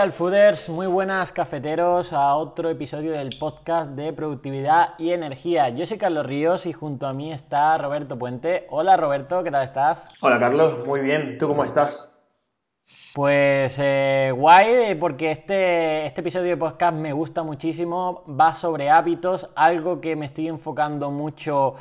[0.00, 5.68] Alfooders, muy buenas cafeteros a otro episodio del podcast de productividad y energía.
[5.68, 8.66] Yo soy Carlos Ríos y junto a mí está Roberto Puente.
[8.70, 10.02] Hola Roberto, ¿qué tal estás?
[10.22, 11.36] Hola Carlos, muy bien.
[11.36, 12.16] ¿Tú cómo estás?
[13.14, 19.50] Pues eh, guay, porque este, este episodio de podcast me gusta muchísimo, va sobre hábitos,
[19.54, 21.74] algo que me estoy enfocando mucho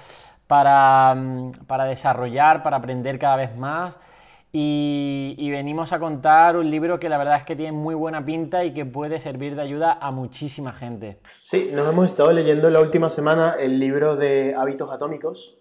[0.46, 3.98] para, mm, para desarrollar, para aprender cada vez más.
[4.52, 8.64] Y, venimos a contar un libro que la verdad es que tiene muy buena pinta
[8.64, 11.20] y que puede servir de ayuda a muchísima gente.
[11.44, 15.60] Sí, nos hemos estado leyendo la última semana el libro de hábitos atómicos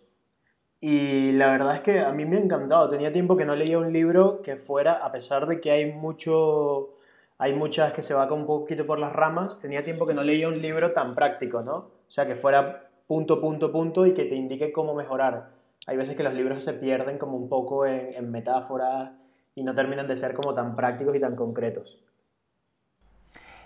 [0.80, 2.88] y la verdad es que a mí me ha encantado.
[2.88, 6.94] Tenía tiempo que no leía un libro que fuera, a pesar de que hay mucho,
[7.36, 10.48] hay muchas que se va un poquito por las ramas, tenía tiempo que no leía
[10.48, 11.76] un libro tan práctico, ¿no?
[11.76, 15.57] O sea, que fuera punto, punto, punto y que te indique cómo mejorar
[15.88, 19.10] hay veces que los libros se pierden como un poco en, metáforas
[19.54, 21.98] y no terminan de ser como tan prácticos y tan concretos.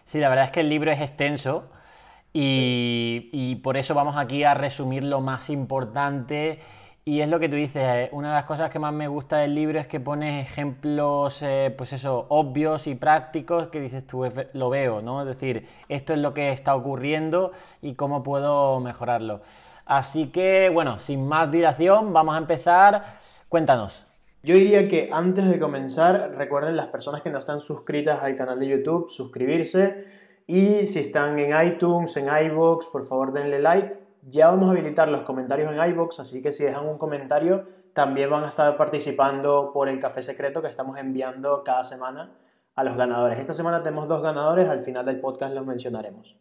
[0.04, 1.68] Sí, la verdad es que el libro es extenso
[2.32, 6.60] y, por eso vamos aquí a resumir lo más importante.
[7.04, 9.38] Y es lo que tú dices, eh, una de las cosas que más me gusta
[9.38, 14.30] del libro es que pones ejemplos, eh, pues eso, obvios y prácticos que dices tú,
[14.52, 15.22] lo veo, ¿no?
[15.22, 19.42] Es decir, esto es lo que está ocurriendo y cómo puedo mejorarlo.
[19.86, 23.18] Así que, bueno, sin más dilación, vamos a empezar.
[23.48, 24.06] Cuéntanos.
[24.44, 28.58] Yo diría que antes de comenzar, recuerden las personas que no están suscritas al canal
[28.58, 30.04] de YouTube, suscribirse.
[30.46, 33.96] Y si están en iTunes, en iBox, por favor denle like.
[34.22, 38.30] Ya vamos a habilitar los comentarios en iBox, así que si dejan un comentario, también
[38.30, 42.32] van a estar participando por el café secreto que estamos enviando cada semana
[42.74, 43.38] a los ganadores.
[43.38, 46.36] Esta semana tenemos dos ganadores, al final del podcast los mencionaremos.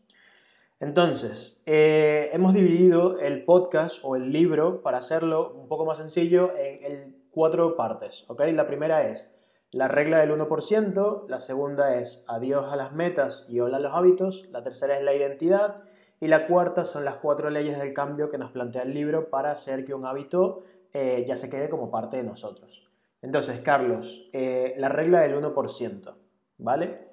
[0.81, 6.53] Entonces, eh, hemos dividido el podcast o el libro para hacerlo un poco más sencillo
[6.57, 8.25] en, cuatro partes.
[8.27, 9.29] La primera es
[9.69, 13.93] la regla del 1%, la segunda es adiós a las metas y hola a los
[13.93, 15.83] hábitos, la tercera es la identidad
[16.19, 19.51] y la cuarta son las cuatro leyes del cambio que nos plantea el libro para
[19.51, 20.63] hacer que un hábito
[20.93, 22.89] eh, ya se quede como parte de nosotros.
[23.21, 26.15] Entonces, Carlos, eh, la regla del 1%,
[26.57, 27.10] ¿vale?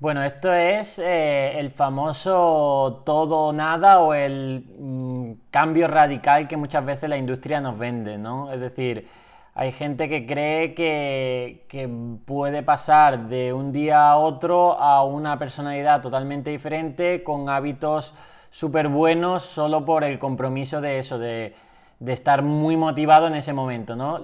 [0.00, 6.56] Bueno, esto es eh, el famoso todo o nada o el mm, cambio radical que
[6.56, 8.50] muchas veces la industria nos vende, ¿no?
[8.50, 9.06] Es decir,
[9.54, 11.86] hay gente que cree que, que
[12.24, 18.14] puede pasar de un día a otro a una personalidad totalmente diferente con hábitos
[18.50, 21.54] súper buenos solo por el compromiso de eso, de,
[21.98, 24.18] de, estar muy motivado en ese momento, ¿no?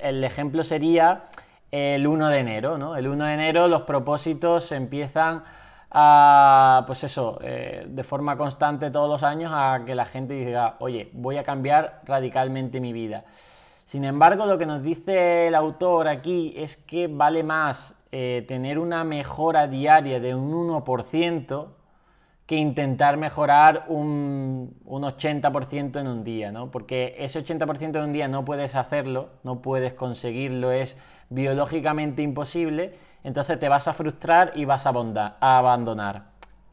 [0.00, 1.26] el ejemplo sería
[1.76, 2.96] el 1 de enero, ¿no?
[2.96, 5.42] El 1 de enero los propósitos empiezan
[5.90, 10.76] a, pues eso, eh, de forma constante todos los años a que la gente diga,
[10.80, 13.24] oye, voy a cambiar radicalmente mi vida.
[13.84, 18.78] Sin embargo, lo que nos dice el autor aquí es que vale más eh, tener
[18.78, 21.66] una mejora diaria de un 1%
[22.46, 26.70] que intentar mejorar un, un 80% en un día, ¿no?
[26.70, 30.96] Porque ese 80% en un día no puedes hacerlo, no puedes conseguirlo, es
[31.28, 32.94] biológicamente imposible,
[33.24, 34.90] entonces te vas a frustrar y vas a,
[35.40, 36.22] abandonar.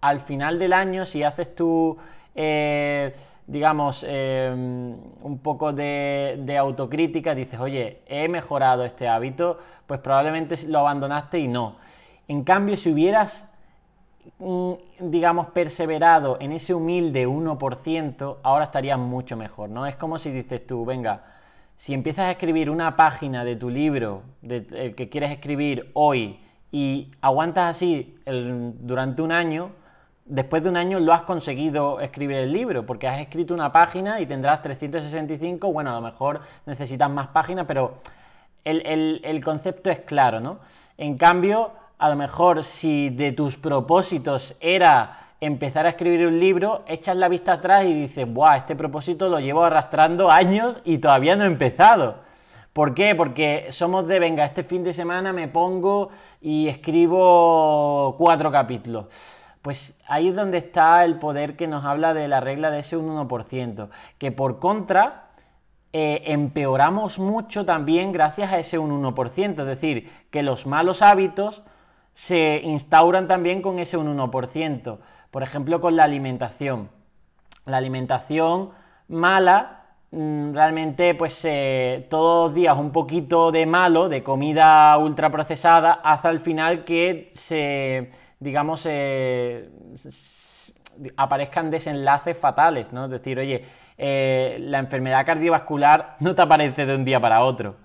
[0.02, 1.98] Al final del año, si haces tu,
[2.36, 3.14] eh,
[3.48, 10.80] digamos, em, un poco de, autocrítica, dices, oye, he mejorado este hábito, pues probablemente lo
[10.80, 11.78] abandonaste y no.
[12.28, 13.50] En cambio, si hubieras,
[14.40, 19.86] mm, digamos, perseverado en ese humilde 1%, ahora estarías mucho mejor, ¿no?
[19.88, 21.24] Es como si dices tú, venga,
[21.78, 26.40] si empiezas a escribir una página de tu libro, de, que quieres escribir hoy,
[26.72, 29.72] y aguantas así durante un año,
[30.26, 34.20] después de un año lo has conseguido escribir el libro, porque has escrito una página
[34.22, 38.00] y tendrás 365, bueno, a lo mejor necesitas más páginas, pero
[38.64, 40.60] el, el concepto es claro, ¿no?
[40.98, 46.84] En cambio, a lo mejor si de tus propósitos era empezar a escribir un libro,
[46.88, 48.58] echas la vista atrás y dices, ¡buah!
[48.58, 52.16] Este propósito lo llevo arrastrando años y todavía no he empezado.
[52.74, 53.14] ¿Por qué?
[53.14, 56.10] Porque somos de, venga, este fin de semana me pongo
[56.42, 59.06] y escribo cuatro capítulos.
[59.62, 62.98] Pues ahí es donde está el poder que nos habla de la regla de ese
[62.98, 65.28] 1%, que por contra
[65.94, 71.62] eh, empeoramos mucho también gracias a ese 1%, es decir, que los malos hábitos
[72.16, 74.98] se instauran también con ese 1%.
[75.34, 76.90] Por ejemplo, con la alimentación.
[77.66, 78.70] La alimentación
[79.08, 79.82] mala,
[80.12, 86.28] mm, realmente, pues eh, todos los días un poquito de malo, de comida ultraprocesada, hace
[86.28, 89.72] al final que se, digamos, eh,
[91.18, 93.06] aparezcan desenlaces fatales, ¿no?
[93.06, 93.66] Es decir, oye,
[93.98, 97.78] eh, la enfermedad cardiovascular no te aparece de un día para otro.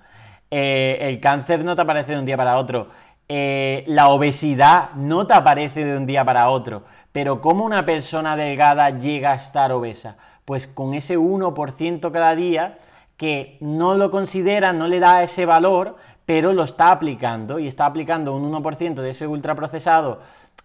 [0.50, 2.89] el cáncer no te aparece de un día para otro
[3.31, 6.85] eh, la obesidad no te aparece de un día para otro.
[7.13, 10.17] Pero ¿cómo una persona delgada llega a estar obesa?
[10.45, 12.79] Pues con ese 1% cada día
[13.17, 17.87] que no lo considera, no le da ese valor, pero lo está aplicando y está
[17.87, 20.21] aplicando un 1% de ese ultraprocesado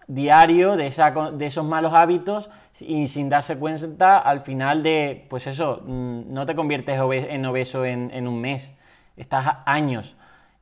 [0.07, 2.49] diario, de, esos malos hábitos
[2.79, 7.85] y sin darse cuenta al final de, pues eso, mm, no te conviertes en obeso
[7.85, 8.73] en, un mes,
[9.15, 10.15] estás años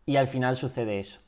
[0.05, 1.19] y al final sucede eso.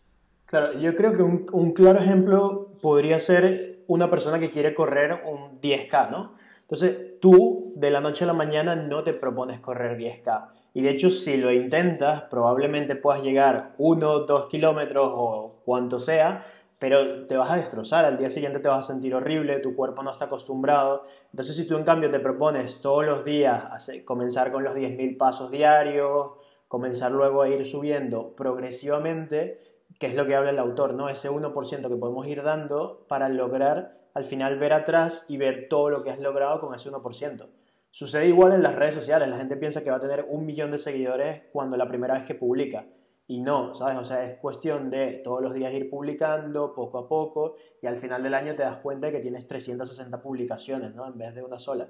[0.46, 5.59] Claro, yo creo que un, claro ejemplo podría ser una persona que quiere correr un
[5.62, 6.35] 10K, ¿no?
[6.62, 10.47] Entonces tú de la noche a la mañana no te propones correr 10K.
[10.74, 16.45] Y de hecho si lo intentas probablemente puedas llegar 1, 2 kilómetros o cuanto sea,
[16.83, 20.03] pero te vas a destrozar, al día siguiente te vas a sentir horrible, tu cuerpo
[20.03, 21.06] no está acostumbrado.
[21.31, 25.50] Entonces, si tú en cambio te propones todos los días comenzar con los 10.000 pasos
[25.50, 26.31] diarios,
[26.68, 31.10] comenzar luego a ir subiendo progresivamente, que es lo que habla el autor, ¿no?
[31.10, 35.90] Ese 1% que podemos ir dando para lograr al final ver atrás y ver todo
[35.90, 37.48] lo que has logrado con ese 1%.
[37.92, 40.72] Sucede igual en las redes sociales, la gente piensa que va a tener un millón
[40.72, 42.86] de seguidores cuando la primera vez que publica
[43.28, 43.98] y no, ¿sabes?
[43.98, 47.95] O sea, es cuestión de todos los días ir publicando poco a poco y al
[47.98, 51.07] final del año te das cuenta de que tienes 360 publicaciones, ¿no?
[51.07, 51.90] En vez de una sola.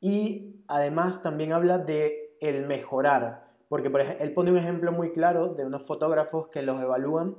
[0.00, 3.90] Y además también habla de el mejorar, porque
[4.20, 7.36] él pone un ejemplo muy claro de unos fotógrafos que los evalúan,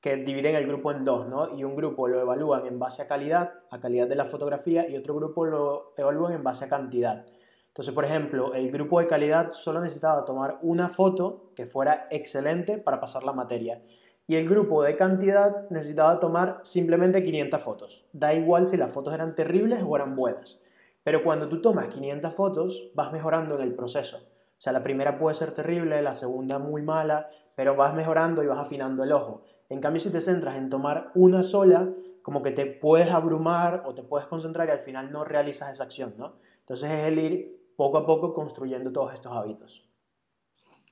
[0.00, 1.56] que dividen el grupo en dos, ¿no?
[1.56, 4.96] Y un grupo lo evalúan en base a calidad, a calidad de la fotografía, y
[4.96, 7.26] otro grupo lo evalúan en base a cantidad.
[7.68, 12.78] Entonces, por ejemplo, el grupo de calidad solo necesitaba tomar una foto que fuera excelente
[12.78, 13.82] para pasar la materia.
[14.26, 18.04] Y el grupo de cantidad necesitaba tomar simplemente 500 fotos.
[18.12, 20.58] Da igual si las fotos eran terribles o eran buenas.
[21.04, 24.18] Pero cuando tú tomas 500 fotos, vas mejorando en el proceso.
[24.60, 28.46] O sea, la primera puede ser terrible, la segunda muy mala, pero vas mejorando y
[28.46, 29.42] vas afinando el ojo.
[29.70, 31.88] En cambio, si te centras en tomar una sola,
[32.22, 35.84] como que te puedes abrumar o te puedes concentrar y al final no realizas esa
[35.84, 36.34] acción, ¿no?
[36.58, 39.88] Entonces es el ir poco a poco construyendo todos estos hábitos.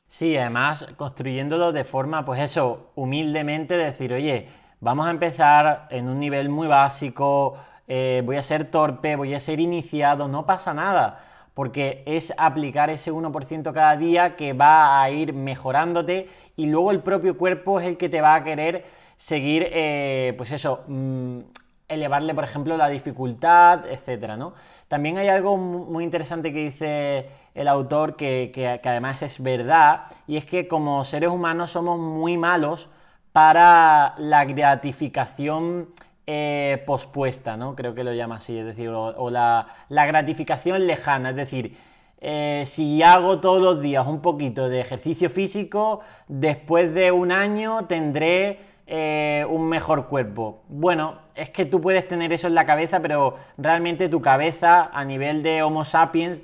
[0.08, 4.48] Sí, además construyéndolo de forma, pues eso, humildemente decir, oye,
[4.80, 9.40] vamos a empezar en un nivel muy básico, eh, voy a ser torpe, voy a
[9.40, 15.10] ser iniciado, no pasa nada, porque es aplicar ese 1% cada día que va a
[15.10, 18.84] ir mejorándote y luego el propio cuerpo es el que te va a querer
[19.16, 21.40] seguir, eh, pues eso, mm,
[21.88, 24.54] elevarle, por ejemplo, la dificultad, etcétera, ¿no?
[24.86, 30.44] También hay algo muy interesante que dice el autor que, además es verdad, y es
[30.44, 32.88] que como seres humanos somos muy malos
[33.32, 35.88] para la gratificación
[36.30, 37.74] eh, pospuesta, ¿no?
[37.74, 41.74] Creo que lo llama así, es decir, o, la, gratificación lejana, es decir,
[42.20, 47.86] eh, si hago todos los días un poquito de ejercicio físico, después de un año
[47.86, 50.64] tendré eh, un mejor cuerpo.
[50.68, 55.06] Bueno, es que tú puedes tener eso en la cabeza, pero realmente tu cabeza a
[55.06, 56.40] nivel de Homo sapiens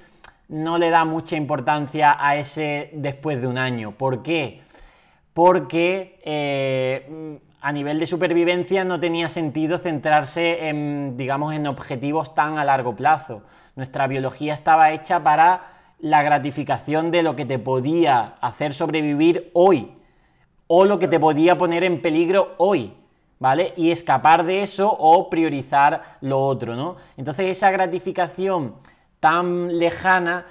[0.48, 3.90] no le da mucha importancia a ese después de un año.
[3.90, 4.62] ¿Por qué?
[5.34, 12.64] Porque a nivel de supervivencia no tenía sentido centrarse en, digamos, en objetivos tan a
[12.64, 13.40] largo plazo.
[13.74, 15.62] Nuestra biología estaba hecha para
[15.98, 19.92] la gratificación de lo que te podía hacer sobrevivir hoy
[20.66, 22.92] o lo que te podía poner en peligro hoy,
[23.38, 23.72] ¿vale?
[23.78, 26.96] Y escapar de eso o priorizar lo otro, ¿no?
[27.16, 28.74] Entonces esa gratificación
[29.20, 30.44] tan lejana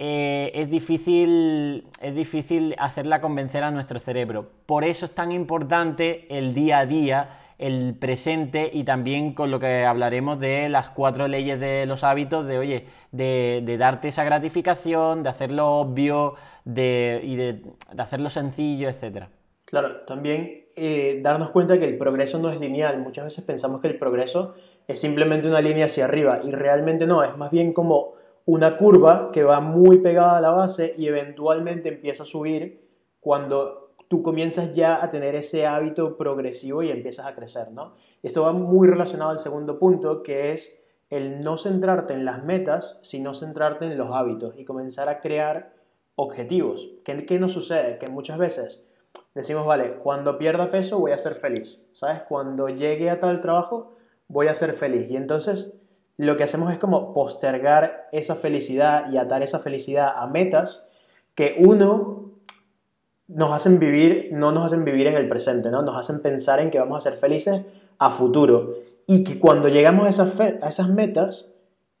[0.00, 4.48] eh, es, difícil, es difícil hacerla convencer a nuestro cerebro.
[4.64, 7.28] Por eso es tan importante el día a día,
[7.58, 12.46] el presente y también con lo que hablaremos de las cuatro leyes de los hábitos,
[12.46, 17.62] de oye, de, darte esa gratificación, de hacerlo obvio de, y de,
[17.98, 19.30] hacerlo sencillo, etcétera.
[19.64, 23.00] Claro, también eh, darnos cuenta que el progreso no es lineal.
[23.00, 24.54] Muchas veces pensamos que el progreso
[24.86, 28.17] es simplemente una línea hacia arriba y realmente no, es más bien como
[28.48, 32.80] una curva que va muy pegada a la base y eventualmente empieza a subir
[33.20, 37.92] cuando tú comienzas ya a tener ese hábito progresivo y empiezas a crecer, ¿no?
[38.22, 40.74] Esto va muy relacionado al segundo punto, que es
[41.10, 45.74] el no centrarte en las metas, sino centrarte en los hábitos y comenzar a crear
[46.14, 46.88] objetivos.
[47.04, 47.98] ¿Qué, qué nos sucede?
[47.98, 48.82] Que muchas veces
[49.34, 52.22] decimos, vale, cuando pierda peso voy a ser feliz, ¿sabes?
[52.22, 53.92] Cuando llegue a tal trabajo
[54.26, 55.10] voy a ser feliz.
[55.10, 55.74] Y entonces
[56.18, 60.84] lo que hacemos es como postergar esa felicidad y atar esa felicidad a metas
[61.34, 62.32] que uno
[63.28, 65.82] nos hacen vivir, no nos hacen vivir en el presente, ¿no?
[65.82, 67.62] Nos hacen pensar en que vamos a ser felices
[67.98, 68.74] a futuro.
[69.06, 71.46] Y que cuando llegamos a esas, a esas metas,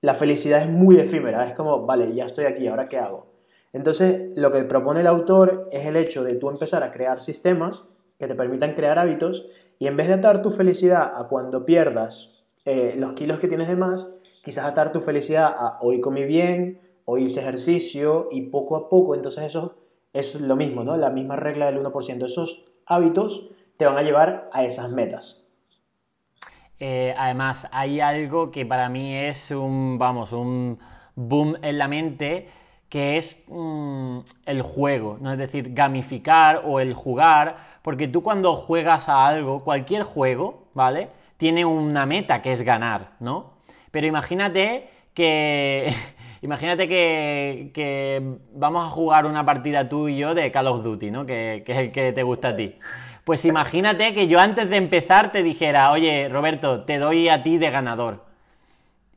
[0.00, 1.46] la felicidad es muy efímera.
[1.48, 3.26] Es como, vale, ya estoy aquí, ¿ahora qué hago?
[3.72, 7.84] Entonces, lo que propone el autor es el hecho de tú empezar a crear sistemas
[8.18, 9.46] que te permitan crear hábitos
[9.78, 12.37] y en vez de atar tu felicidad a cuando pierdas
[12.68, 14.06] eh, los kilos que tienes de más,
[14.44, 19.14] quizás atar tu felicidad a hoy comí bien, hoy hice ejercicio y poco a poco,
[19.14, 19.74] entonces eso
[20.12, 20.98] es lo mismo, ¿no?
[20.98, 22.26] La misma regla del 1%.
[22.26, 23.48] Esos hábitos
[23.78, 25.42] te van a llevar a esas metas.
[26.78, 30.78] Eh, además, hay algo que para mí es un, vamos, un
[31.14, 32.48] boom en la mente,
[32.90, 35.32] que es mm, el juego, ¿no?
[35.32, 41.16] Es decir, gamificar o el jugar, porque tú cuando juegas a algo, cualquier juego, ¿vale?
[41.38, 43.54] Tiene una meta que es ganar, ¿no?
[43.90, 45.94] Pero imagínate que...
[46.42, 51.24] imagínate que, vamos a jugar una partida tú y yo de Call of Duty, ¿no?
[51.24, 52.74] Que, que es el que te gusta a ti.
[53.28, 57.58] Pues imagínate que yo antes de empezar te dijera, oye, Roberto, te doy a ti
[57.58, 58.24] de ganador.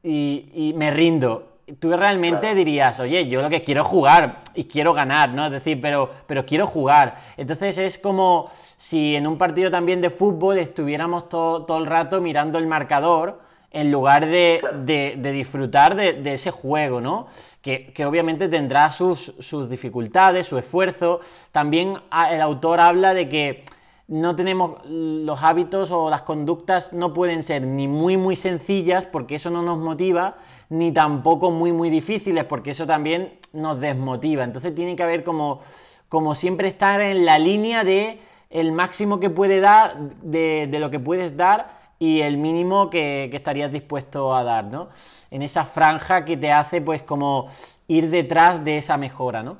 [0.04, 1.60] Y, me rindo.
[1.80, 5.46] Tú realmente dirías, oye, yo lo que quiero es jugar y quiero ganar, ¿no?
[5.46, 7.16] Es decir, pero, pero quiero jugar.
[7.38, 12.58] Entonces es como si en un partido también de fútbol estuviéramos todo, el rato mirando
[12.58, 17.28] el marcador en lugar de, disfrutar de, ese juego, ¿no?
[17.62, 21.20] Que, que obviamente tendrá sus, sus dificultades, su esfuerzo.
[21.52, 23.66] También ah, el autor habla de que
[24.08, 29.36] no tenemos los hábitos o las conductas no pueden ser ni muy muy sencillas porque
[29.36, 30.38] eso no nos motiva,
[30.70, 34.44] ni tampoco muy muy difíciles porque eso también nos desmotiva.
[34.44, 35.62] Entonces tiene que haber como,
[36.10, 41.00] como siempre estar en la línea de el máximo que puede dar, de, lo que
[41.00, 44.90] puedes dar y el mínimo que, que, estarías dispuesto a dar, ¿no?
[45.30, 47.50] En esa franja que te hace pues como
[47.88, 49.58] ir detrás de esa mejora, ¿no?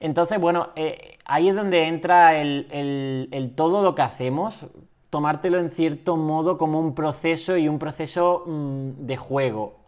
[0.00, 4.66] Entonces, bueno, eh, ahí es donde entra el, todo lo que hacemos,
[5.10, 9.79] tomártelo en cierto modo como un proceso y un proceso mm, de juego.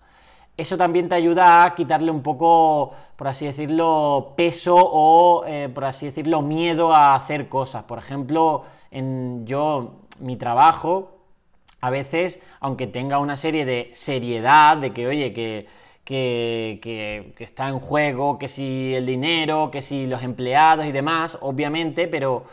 [0.57, 5.85] Eso también te ayuda a quitarle un poco, por así decirlo, peso o, eh, por
[5.85, 7.85] así decirlo, miedo a hacer cosas.
[7.85, 11.19] Por ejemplo, en yo, mi trabajo,
[11.81, 15.67] a veces, aunque tenga una serie de seriedad, de que, oye, que
[16.05, 22.09] que, está en juego, que si el dinero, que si los empleados y demás, obviamente,
[22.09, 22.45] pero,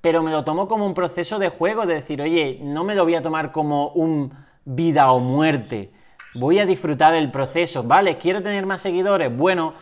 [0.00, 3.04] pero me lo tomo como un proceso de juego, de decir, oye, no me lo
[3.04, 4.32] voy a tomar como un
[4.64, 5.90] vida o muerte,
[6.34, 8.18] voy a disfrutar del proceso, ¿vale?
[8.18, 9.34] ¿Quiero tener más seguidores?
[9.36, 9.74] Bueno,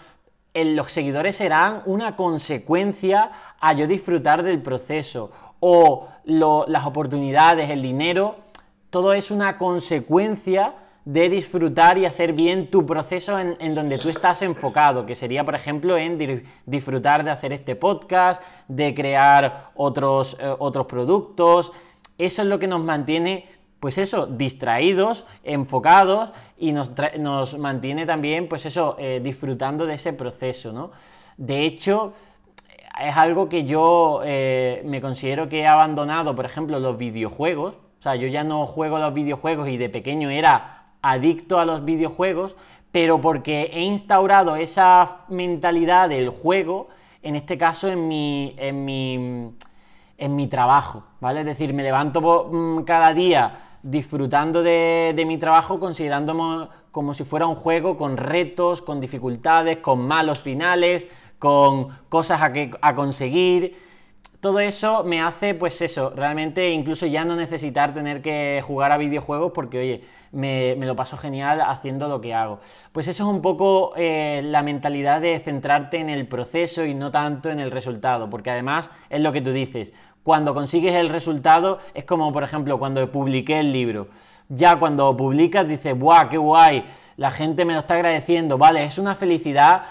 [0.55, 3.31] los seguidores serán una consecuencia
[3.61, 5.31] a yo disfrutar del proceso,
[5.61, 8.37] o las oportunidades, el dinero,
[8.89, 14.43] todo es una consecuencia de disfrutar y hacer bien tu proceso en, donde tú estás
[14.43, 20.55] enfocado, que sería, por ejemplo, en disfrutar de hacer este podcast, de crear otros, eh,
[20.59, 21.73] otros productos.
[22.19, 23.49] Eso es lo que nos mantiene,
[23.81, 30.13] pues eso, distraídos, enfocados y nos, nos mantiene también, pues eso, eh, disfrutando de ese
[30.13, 30.91] proceso, ¿no?
[31.39, 32.13] De hecho,
[33.01, 37.75] es algo que yo eh, me considero que he abandonado, por ejemplo, los videojuegos.
[37.99, 41.85] O sea, yo ya no juego los videojuegos y de pequeño era adicto a los
[41.85, 42.57] videojuegos,
[42.93, 46.89] pero porque he instaurado esa mentalidad del juego,
[47.23, 49.53] en este caso en mi, en mi,
[50.19, 51.41] en mi trabajo, ¿vale?
[51.41, 57.47] Es decir, me levanto mm, cada día disfrutando de, mi trabajo, considerándome como si fuera
[57.47, 61.07] un juego con retos, con dificultades, con malos finales,
[61.39, 63.77] con cosas a, que, a conseguir.
[64.41, 68.97] Todo eso me hace, pues eso, realmente incluso ya no necesitar tener que jugar a
[68.97, 70.01] videojuegos porque, oye,
[70.33, 72.61] me, lo paso genial haciendo lo que hago.
[72.93, 77.11] Pues eso es un poco eh, la mentalidad de centrarte en el proceso y no
[77.11, 81.79] tanto en el resultado, porque además es lo que tú dices, cuando consigues el resultado
[81.95, 84.09] es como, por ejemplo, cuando publiqué el libro.
[84.49, 86.85] Ya cuando publicas dices, ¡buah, qué guay!
[87.17, 89.83] La gente me lo está agradeciendo, vale, es una felicidad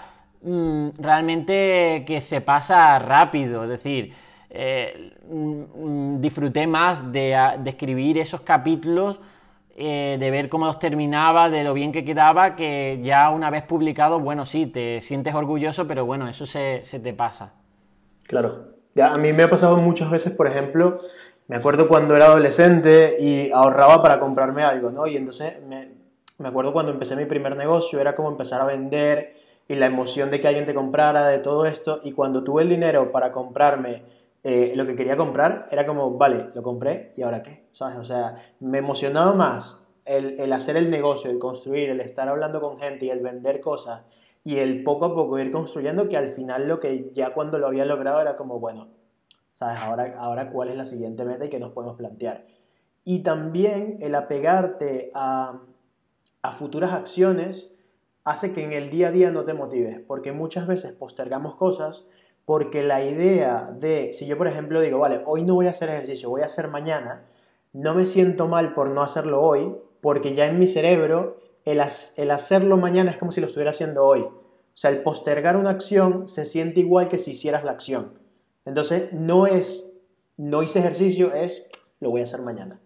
[0.42, 4.12] mm, realmente que se pasa rápido, es decir,
[4.50, 9.20] eh, mm, mm, disfruté más de, escribir esos capítulos
[9.76, 13.62] eh, de ver cómo los terminaba, de lo bien que quedaba, que ya una vez
[13.62, 17.52] publicado, bueno, sí, te sientes orgulloso, pero bueno, eso se, te pasa.
[18.26, 18.79] Claro.
[18.94, 21.00] Ya, a mí me ha pasado muchas veces, por ejemplo,
[21.48, 25.06] me acuerdo cuando era adolescente y ahorraba para comprarme algo, ¿no?
[25.06, 25.90] Y entonces me,
[26.38, 29.36] me acuerdo cuando empecé mi primer negocio, era como empezar a vender
[29.68, 32.68] y la emoción de que alguien te comprara, de todo esto, y cuando tuve el
[32.68, 34.02] dinero para comprarme
[34.42, 37.98] eh, lo que quería comprar era como, vale, lo compré y ahora qué, ¿sabes?
[37.98, 42.60] O sea, me emocionaba más el, el, hacer el negocio, el construir, el estar hablando
[42.60, 44.02] con gente y el vender cosas
[44.44, 47.66] y el poco a poco ir construyendo que al final lo que ya cuando lo
[47.66, 48.88] había logrado era como, bueno,
[49.52, 49.78] ¿sabes?
[49.80, 52.46] Ahora, ahora cuál es la siguiente meta y qué nos podemos plantear.
[53.04, 55.60] Y también el apegarte a,
[56.42, 57.70] a futuras acciones
[58.24, 62.04] hace que en el día a día no te motives, porque muchas veces postergamos cosas
[62.50, 65.88] porque la idea de, si yo por ejemplo digo, vale, hoy no voy a hacer
[65.88, 67.22] ejercicio, voy a hacer mañana,
[67.72, 71.38] no me siento mal por no hacerlo hoy, porque ya en mi cerebro
[71.70, 74.20] el, hacerlo mañana es como si lo estuviera haciendo hoy.
[74.20, 78.18] O sea, el postergar una acción se siente igual que si hicieras la acción.
[78.64, 79.90] Entonces, no es,
[80.36, 81.66] no hice ejercicio, es,
[81.98, 82.80] lo voy a hacer mañana.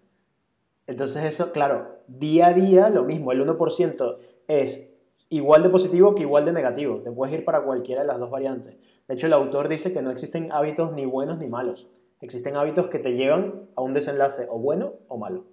[0.86, 4.90] Entonces eso, claro, día a día lo mismo, el 1% es
[5.30, 7.00] igual de positivo que igual de negativo.
[7.00, 8.76] Te puedes ir para cualquiera de las dos variantes.
[9.08, 11.88] De hecho, el autor dice que no existen hábitos ni buenos ni malos.
[12.20, 15.44] Existen hábitos que te llevan a un desenlace o bueno o malo.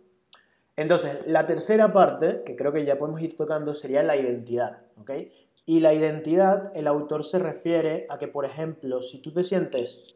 [0.81, 4.79] Entonces, la tercera parte, que creo que ya podemos ir tocando, sería la identidad.
[4.97, 5.11] ¿ok?
[5.65, 10.15] Y la identidad, el autor se refiere a que, por ejemplo, si tú te sientes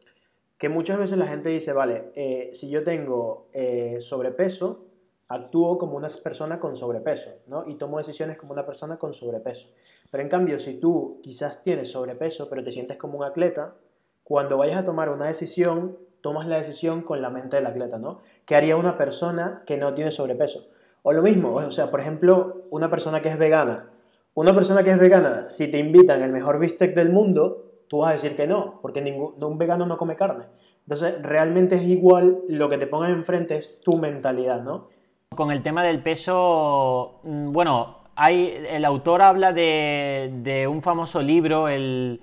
[0.58, 4.86] que muchas veces la gente dice, vale, eh, si yo tengo eh, sobrepeso,
[5.28, 7.68] actúo como una persona con sobrepeso, ¿no?
[7.68, 9.68] Y tomo decisiones como una persona con sobrepeso.
[10.10, 13.74] Pero en cambio, si tú quizás tienes sobrepeso, pero te sientes como un atleta,
[14.22, 18.18] cuando vayas a tomar una decisión, tomas la decisión con la mente del atleta, ¿no?
[18.44, 20.66] ¿Qué haría una persona que no tiene sobrepeso?
[21.04, 23.90] O lo mismo, o sea, por ejemplo, una persona que es vegana.
[24.34, 28.10] Una persona que es vegana, si te invitan el mejor bistec del mundo, tú vas
[28.10, 30.46] a decir que no, porque ningún, un vegano no come carne.
[30.80, 34.88] Entonces, realmente es igual, lo que te pongas enfrente es tu mentalidad, ¿no?
[35.36, 41.68] Con el tema del peso, mm, bueno, hay, el autor habla de, un famoso libro,
[41.68, 42.20] el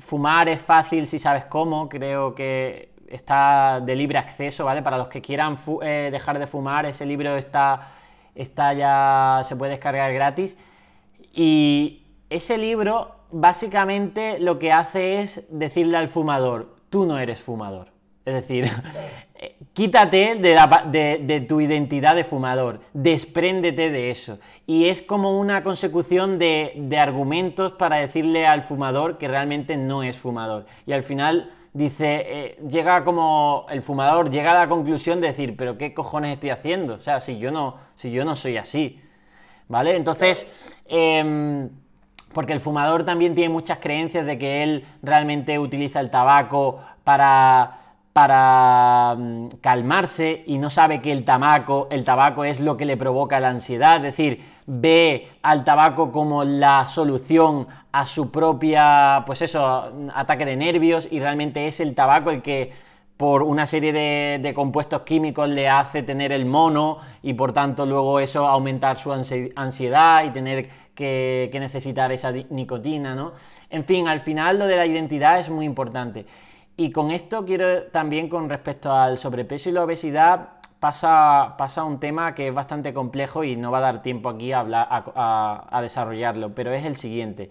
[0.00, 4.82] Fumar es fácil si sabes cómo, creo que está de libre acceso, ¿vale?
[4.82, 7.88] Para los que quieran eh, dejar de fumar, ese libro está,
[8.34, 10.58] está ya, se puede descargar gratis.
[11.32, 17.88] Y ese libro básicamente lo que hace es decirle al fumador, tú no eres fumador.
[18.24, 18.70] Es decir,
[19.72, 24.38] quítate de, tu identidad de fumador, despréndete de eso.
[24.66, 30.18] Y es como una consecución de, argumentos para decirle al fumador que realmente no es
[30.18, 30.66] fumador.
[30.86, 35.56] Y al final dice, eh, llega como el fumador llega a la conclusión de decir,
[35.56, 36.94] pero ¿qué cojones estoy haciendo?
[36.94, 39.00] O sea, si yo no, si yo no soy así.
[39.68, 39.94] ¿Vale?
[39.96, 40.46] Entonces,
[40.86, 41.70] em,
[42.32, 47.78] porque el fumador también tiene muchas creencias de que él realmente utiliza el tabaco para
[48.18, 52.96] para mm, calmarse y no sabe que el tabaco, el tabaco es lo que le
[52.96, 59.42] provoca la ansiedad, es decir, ve al tabaco como la solución a su propia, pues
[59.42, 62.72] eso, ataque de nervios y realmente es el tabaco el que
[63.16, 68.18] por una serie de, compuestos químicos le hace tener el mono y por tanto luego
[68.18, 73.34] eso aumentar su ansiedad y tener que, que necesitar esa nicotina, ¿no?
[73.70, 76.26] En fin, al final lo de la identidad es muy importante.
[76.80, 81.98] Y con esto quiero también con respecto al sobrepeso y la obesidad pasa, pasa un
[81.98, 86.72] tema que es bastante complejo y no va a dar tiempo aquí a, desarrollarlo, pero
[86.72, 87.50] es el siguiente.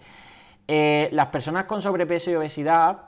[0.66, 3.00] Eh, las personas con sobrepeso y obesidad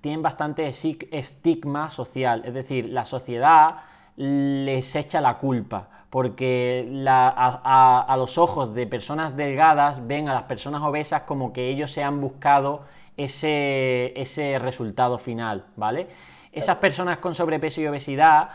[0.00, 3.82] tienen bastante estigma social, es decir, la sociedad
[4.16, 10.80] les echa la culpa, porque a, los ojos de personas delgadas ven a las personas
[10.80, 16.08] obesas como que ellos se han buscado ese, resultado final, ¿vale?
[16.52, 18.48] Esas personas con sobrepeso y obesidad,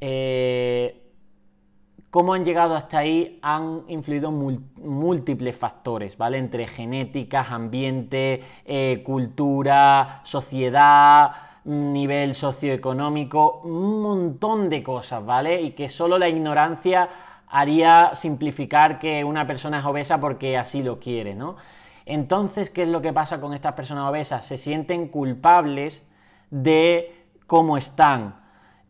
[0.00, 1.02] eh,
[2.10, 6.38] cómo han llegado hasta ahí, han influido múltiples factores, ¿vale?
[6.38, 11.32] Entre genéticas, ambiente, eh, cultura, sociedad,
[11.64, 15.60] nivel socioeconómico, un montón de cosas, ¿vale?
[15.62, 17.08] Y que solo la ignorancia
[17.48, 21.56] haría simplificar que una persona es obesa porque así lo quiere, ¿no?
[22.06, 24.46] Entonces, ¿qué es lo que pasa con estas personas obesas?
[24.46, 26.06] Se sienten culpables
[26.50, 27.12] de
[27.46, 28.36] cómo están.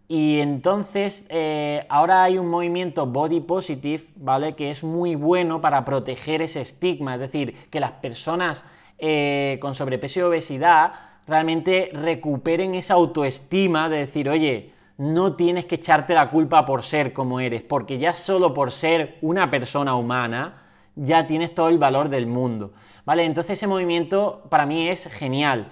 [0.07, 4.55] Y entonces eh, ahora hay un movimiento body positive, ¿vale?
[4.55, 8.65] Que es muy bueno para proteger ese estigma, es decir, que las personas
[8.99, 10.93] eh, con sobrepeso y obesidad
[11.27, 17.13] realmente recuperen esa autoestima de decir, oye, no tienes que echarte la culpa por ser
[17.13, 20.66] como eres, porque ya solo por ser una persona humana,
[20.97, 22.73] ya tienes todo el valor del mundo.
[23.05, 23.25] ¿Vale?
[23.25, 25.69] Entonces ese movimiento para mí es genial.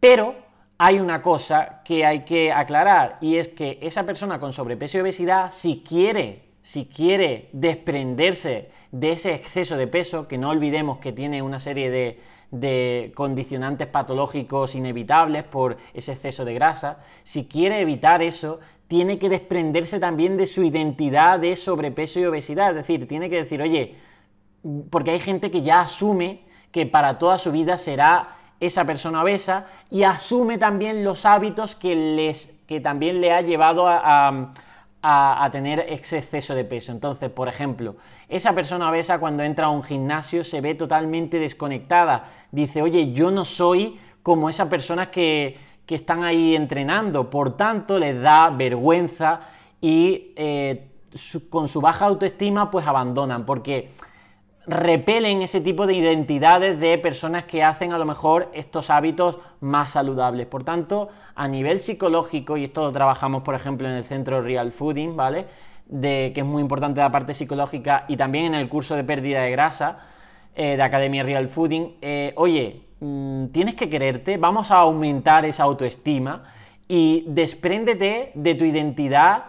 [0.00, 0.34] Pero
[0.78, 5.02] hay una cosa que hay que aclarar y es que esa persona con sobrepeso y
[5.02, 11.12] obesidad, si quiere, si quiere desprenderse de ese exceso de peso, que no olvidemos que
[11.12, 12.20] tiene una serie de,
[12.50, 19.30] de condicionantes patológicos inevitables por ese exceso de grasa, si quiere evitar eso, tiene que
[19.30, 22.70] desprenderse también de su identidad de sobrepeso y obesidad.
[22.70, 23.96] Es decir, tiene que decir, oye,
[24.90, 28.28] porque hay gente que ya asume que para toda su vida será
[28.60, 33.86] esa persona obesa y asume también los hábitos que, les, que también le ha llevado
[33.88, 34.54] a,
[35.50, 36.92] tener exceso de peso.
[36.92, 37.96] Entonces, por ejemplo,
[38.28, 42.24] esa persona obesa cuando entra a un gimnasio se ve totalmente desconectada.
[42.52, 47.28] Dice, oye, yo no soy como esas personas que, están ahí entrenando.
[47.28, 49.40] Por tanto, les da vergüenza
[49.78, 50.88] y eh,
[51.50, 53.90] con su baja autoestima pues abandonan porque
[54.66, 59.90] repelen ese tipo de identidades de personas que hacen a lo mejor estos hábitos más
[59.90, 60.46] saludables.
[60.46, 64.72] Por tanto, a nivel psicológico, y esto lo trabajamos por ejemplo en el centro Real
[64.72, 65.46] Fooding, ¿vale?
[65.86, 69.42] De, que es muy importante la parte psicológica y también en el curso de pérdida
[69.42, 69.98] de grasa
[70.54, 75.64] eh, de Academia Real Fooding, eh, oye, mm, tienes que quererte, vamos a aumentar esa
[75.64, 76.44] autoestima
[76.86, 79.44] y despréndete de tu identidad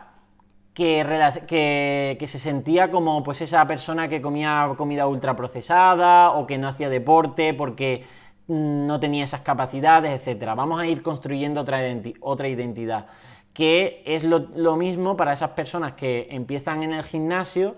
[0.73, 6.89] que, se sentía como pues esa persona que comía comida ultraprocesada o que no hacía
[6.89, 8.03] deporte porque
[8.47, 10.53] mm, no tenía esas capacidades, etc.
[10.55, 11.79] Vamos a ir construyendo otra,
[12.21, 13.07] otra identidad,
[13.53, 17.75] que es lo, mismo para esas personas que empiezan en el gimnasio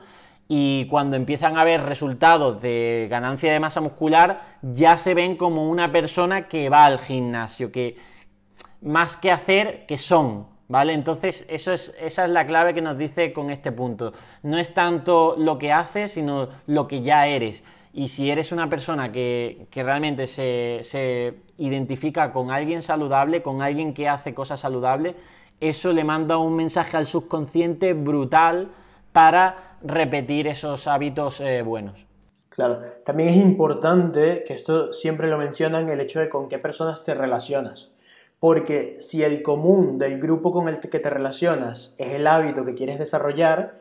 [0.47, 5.69] y cuando empiezan a ver resultados de ganancia de masa muscular, ya se ven como
[5.69, 7.97] una persona que va al gimnasio, que
[8.81, 10.93] más que hacer, que son, ¿Vale?
[10.93, 14.13] Entonces, eso es, esa es la clave que nos dice con este punto.
[14.41, 17.63] No es tanto lo que haces, sino lo que ya eres.
[17.93, 24.09] Y si eres una persona que, realmente se, identifica con alguien saludable, con alguien que
[24.09, 25.15] hace cosas saludables,
[25.61, 28.67] eso le manda un mensaje al subconsciente brutal
[29.13, 32.05] para repetir esos hábitos eh, buenos.
[32.49, 37.01] Claro, también es importante, que esto siempre lo mencionan, el hecho de con qué personas
[37.01, 37.94] te relacionas.
[38.45, 42.75] Porque si el común del grupo con el que te relacionas es el hábito que
[42.75, 43.79] quieres desarrollar,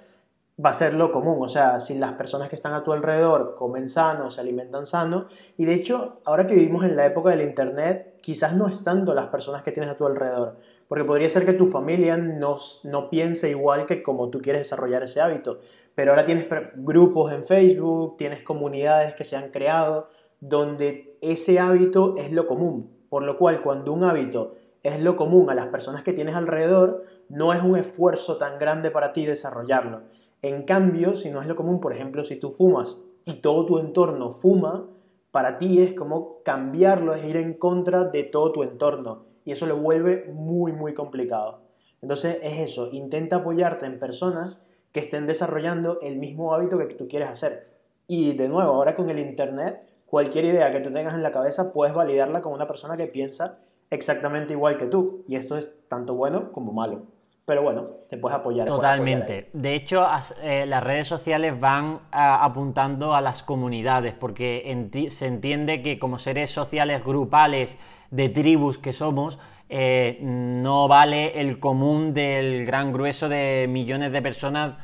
[0.64, 1.36] va a ser lo común.
[1.42, 5.26] O sea, si las personas que están a tu alrededor comen sano, se alimentan sano,
[5.58, 9.12] y de hecho, ahora que vivimos en la época del Internet, quizás no es tanto
[9.12, 10.56] las personas que tienes a tu alrededor,
[10.88, 15.02] porque podría ser que tu familia no, no piense igual que como tú quieres desarrollar
[15.02, 15.58] ese hábito.
[15.94, 16.46] Pero ahora tienes
[16.76, 20.08] grupos en Facebook, tienes comunidades que se han creado
[20.40, 22.93] donde ese hábito es lo común.
[23.14, 27.04] Por lo cual, cuando un hábito es lo común a las personas que tienes alrededor,
[27.28, 30.00] no es un esfuerzo tan grande para ti desarrollarlo.
[30.42, 33.78] En cambio, si no es lo común, por ejemplo, si tú fumas y todo tu
[33.78, 34.88] entorno fuma,
[35.30, 39.26] para ti es como cambiarlo, es ir en contra de todo tu entorno.
[39.44, 41.60] Y eso lo vuelve muy, muy complicado.
[42.02, 47.06] Entonces es eso, intenta apoyarte en personas que estén desarrollando el mismo hábito que tú
[47.06, 47.68] quieres hacer.
[48.08, 51.72] Y de nuevo, ahora con el Internet, cualquier idea que tú tengas en la cabeza
[51.72, 53.58] puedes validarla con una persona que piensa
[53.90, 55.24] exactamente igual que tú.
[55.28, 57.06] Y esto es tanto bueno como malo.
[57.46, 58.66] Pero bueno, te puedes apoyar.
[58.66, 59.50] Totalmente.
[59.52, 60.06] de hecho,
[60.42, 64.62] eh, las redes sociales van apuntando a las comunidades, porque
[65.10, 67.78] se entiende que como seres sociales grupales
[68.10, 69.38] de tribus que somos,
[69.68, 74.76] eh, no vale el común del gran grueso de millones de personas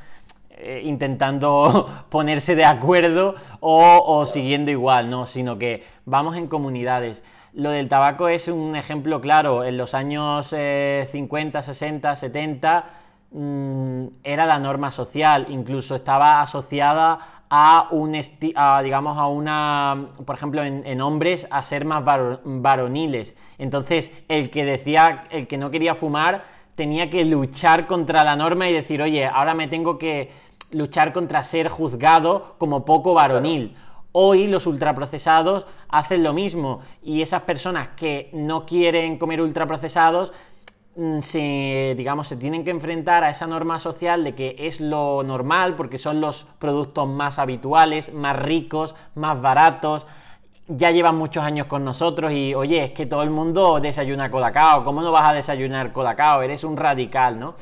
[0.63, 7.25] eh, intentando ponerse de acuerdo o, siguiendo igual, no, sino que vamos en comunidades.
[7.53, 9.65] Lo del tabaco es un ejemplo claro.
[9.65, 12.85] En los años 50, 60, 70
[14.23, 18.13] era la norma social, incluso estaba asociada a un
[18.85, 22.05] digamos a una por ejemplo en, hombres a ser más
[22.45, 26.45] varoniles entonces el que decía el que no quería fumar
[26.77, 30.31] tenía que luchar contra la norma y decir oye ahora me tengo que
[30.73, 33.77] luchar contra ser juzgado como poco varonil.
[34.13, 40.33] Hoy los ultraprocesados hacen lo mismo y esas personas que no quieren comer ultraprocesados
[40.97, 45.23] mm, se, digamos, se tienen que enfrentar a esa norma social de que es lo
[45.23, 50.07] normal porque son los productos más habituales, más ricos, más baratos.
[50.67, 54.85] Ya llevan muchos años con nosotros y, oye, es que todo el mundo desayuna colacao.
[54.85, 56.43] ¿Cómo no vas a desayunar colacao?
[56.43, 57.55] Eres un radical, ¿no?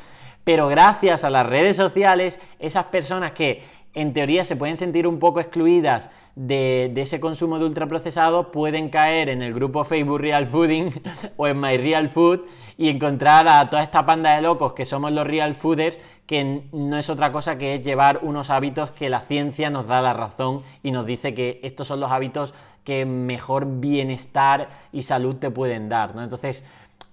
[0.48, 5.18] Pero gracias a las redes sociales, esas personas que en teoría se pueden sentir un
[5.18, 10.90] poco excluidas de, ese consumo de ultraprocesados pueden caer en el grupo Facebook Real Fooding
[11.36, 12.46] o en My Real Food
[12.78, 16.96] y encontrar a toda esta panda de locos que somos los Real Fooders que no
[16.96, 20.92] es otra cosa que llevar unos hábitos que la ciencia nos da la razón y
[20.92, 26.14] nos dice que estos son los hábitos que mejor bienestar y salud te pueden dar.
[26.14, 26.22] ¿no?
[26.22, 26.64] Entonces,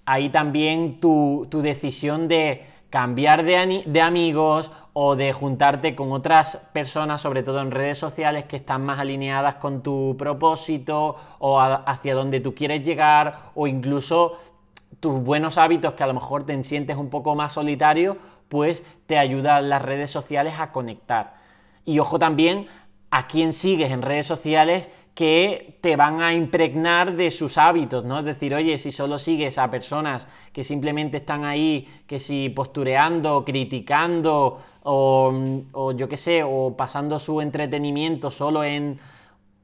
[0.05, 7.43] ahí también tu decisión de cambiar de, amigos o de juntarte con otras personas, sobre
[7.43, 12.55] todo en redes sociales, que están más alineadas con tu propósito o hacia donde tú
[12.55, 14.37] quieres llegar o incluso
[15.01, 18.15] tus buenos hábitos que a lo mejor te sientes un poco más solitario,
[18.47, 21.33] pues te ayudan las redes sociales a conectar.
[21.83, 22.67] Y ojo también
[23.11, 28.19] a quién sigues en redes sociales que te van a impregnar de sus hábitos, ¿no?
[28.19, 33.45] Es decir, oye, si solo sigues a personas que simplemente están ahí, que si postureando,
[33.45, 38.99] criticando o, yo qué sé, o pasando su entretenimiento solo en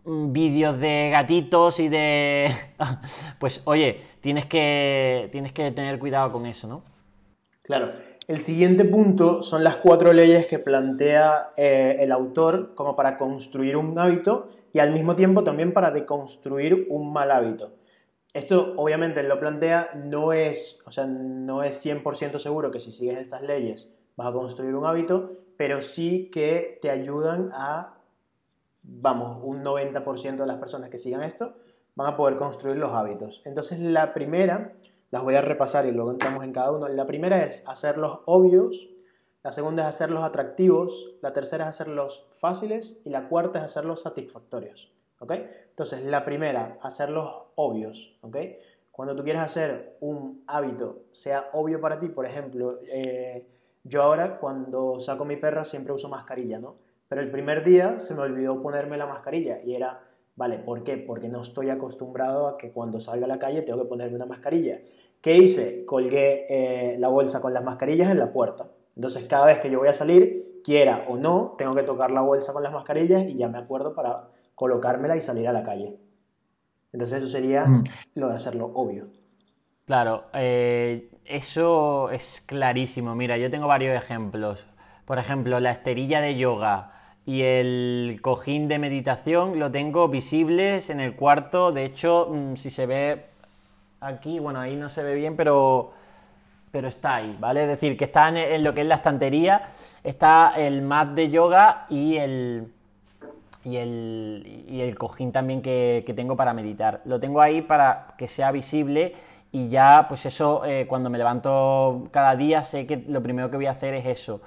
[0.06, 2.50] mm, vídeos de gatitos y de...
[3.40, 6.82] pues oye, tienes que, tienes que tener cuidado con eso, ¿no?
[7.62, 7.92] Claro.
[8.26, 13.76] El siguiente punto son las cuatro leyes que plantea eh, el autor como para construir
[13.76, 17.73] un hábito y al mismo tiempo también para deconstruir un mal hábito.
[18.34, 23.17] Esto obviamente lo plantea, no es, o sea, no es 100% seguro que si sigues
[23.17, 27.97] estas leyes vas a construir un hábito, pero sí que te ayudan a,
[28.84, 31.55] vamos, un 90% de las personas que sigan esto
[31.95, 33.41] van a poder construir los hábitos.
[33.45, 34.73] Entonces la primera,
[35.12, 36.88] las voy a repasar y luego entramos en cada uno.
[36.88, 38.88] La primera es hacerlos obvios,
[39.43, 44.01] la segunda es hacerlos atractivos, la tercera es hacerlos fáciles y la cuarta es hacerlos
[44.01, 44.91] satisfactorios.
[45.21, 45.34] ¿ok?
[45.69, 48.38] Entonces, la primera, hacerlos obvios, ¿ok?
[48.91, 53.47] Cuando tú quieres hacer un hábito, sea obvio para ti, por ejemplo, eh,
[53.84, 56.75] yo ahora cuando saco mi perra siempre uso mascarilla, ¿no?
[57.08, 60.01] Pero el primer día se me olvidó ponerme la mascarilla y era,
[60.36, 60.97] vale, ¿por qué?
[60.97, 64.25] Porque no estoy acostumbrado a que cuando salga a la calle tengo que ponerme una
[64.25, 64.82] mascarilla.
[65.21, 65.86] ¿Qué hice?
[65.86, 68.69] Colgué eh, la bolsa con las mascarillas en la puerta.
[68.95, 72.21] Entonces cada vez que yo voy a salir, quiera o no, tengo que tocar la
[72.21, 75.97] bolsa con las mascarillas y ya me acuerdo para colocármela y salir a la calle.
[76.93, 77.84] Entonces eso sería mm.
[78.15, 79.08] lo de hacerlo obvio.
[79.86, 83.15] Claro, eh, eso es clarísimo.
[83.15, 84.65] Mira, yo tengo varios ejemplos.
[85.06, 86.91] Por ejemplo, la esterilla de yoga
[87.25, 91.71] y el cojín de meditación lo tengo visibles en el cuarto.
[91.71, 93.25] De hecho, mm, si se ve
[93.99, 95.93] aquí, bueno, ahí no se ve bien, pero,
[96.71, 97.63] pero está ahí, ¿vale?
[97.63, 99.63] Es decir, que está en lo que es la estantería,
[100.03, 102.71] está el mat de yoga y el,
[103.63, 107.01] y el, y el cojín también que, tengo para meditar.
[107.05, 109.13] Lo tengo ahí para que sea visible
[109.51, 113.57] y ya, pues eso, eh, cuando me levanto cada día, sé que lo primero que
[113.57, 114.41] voy a hacer es eso.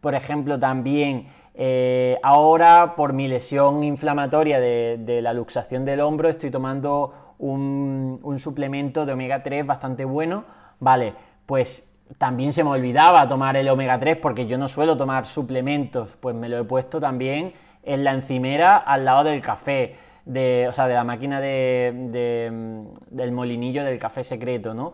[0.00, 6.50] Por ejemplo, también eh, ahora, por mi lesión inflamatoria de, la luxación del hombro, estoy
[6.50, 10.44] tomando un, un suplemento de omega 3 bastante bueno.
[10.78, 11.12] Vale,
[11.50, 16.16] pues también se me olvidaba tomar el omega 3 porque yo no suelo tomar suplementos,
[16.20, 20.72] pues me lo he puesto también en la encimera al lado del café, de, o
[20.72, 22.52] sea, de la máquina de,
[23.10, 24.92] del molinillo del café secreto, ¿no?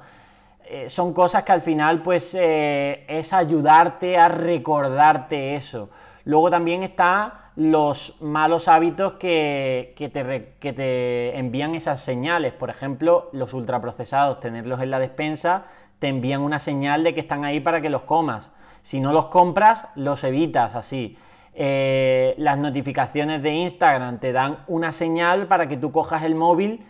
[0.64, 5.90] Eh, son cosas que al final pues eh, es ayudarte a recordarte eso.
[6.24, 12.54] Luego también están los malos hábitos que, te, que, te, envían esas señales.
[12.54, 15.66] Por ejemplo, los ultraprocesados, tenerlos en la despensa,
[15.98, 18.50] te envían una señal de que están ahí para que los comas.
[18.82, 21.18] Si no los compras, los evitas así.
[21.54, 26.84] Eh, las notificaciones de Instagram te dan una señal para que tú cojas el móvil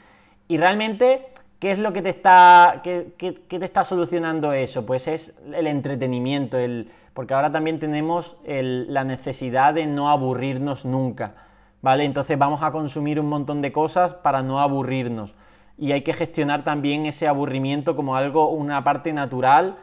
[0.49, 1.29] y realmente,
[1.61, 4.85] ¿qué es lo que te está, qué, te está solucionando eso?
[4.85, 11.35] Pues es el entretenimiento, el, porque ahora también tenemos la necesidad de no aburrirnos nunca,
[11.81, 12.05] ¿vale?
[12.05, 15.35] Entonces vamos a consumir un montón de cosas para no aburrirnos
[15.79, 19.77] y hay que gestionar también ese aburrimiento como algo, una parte natural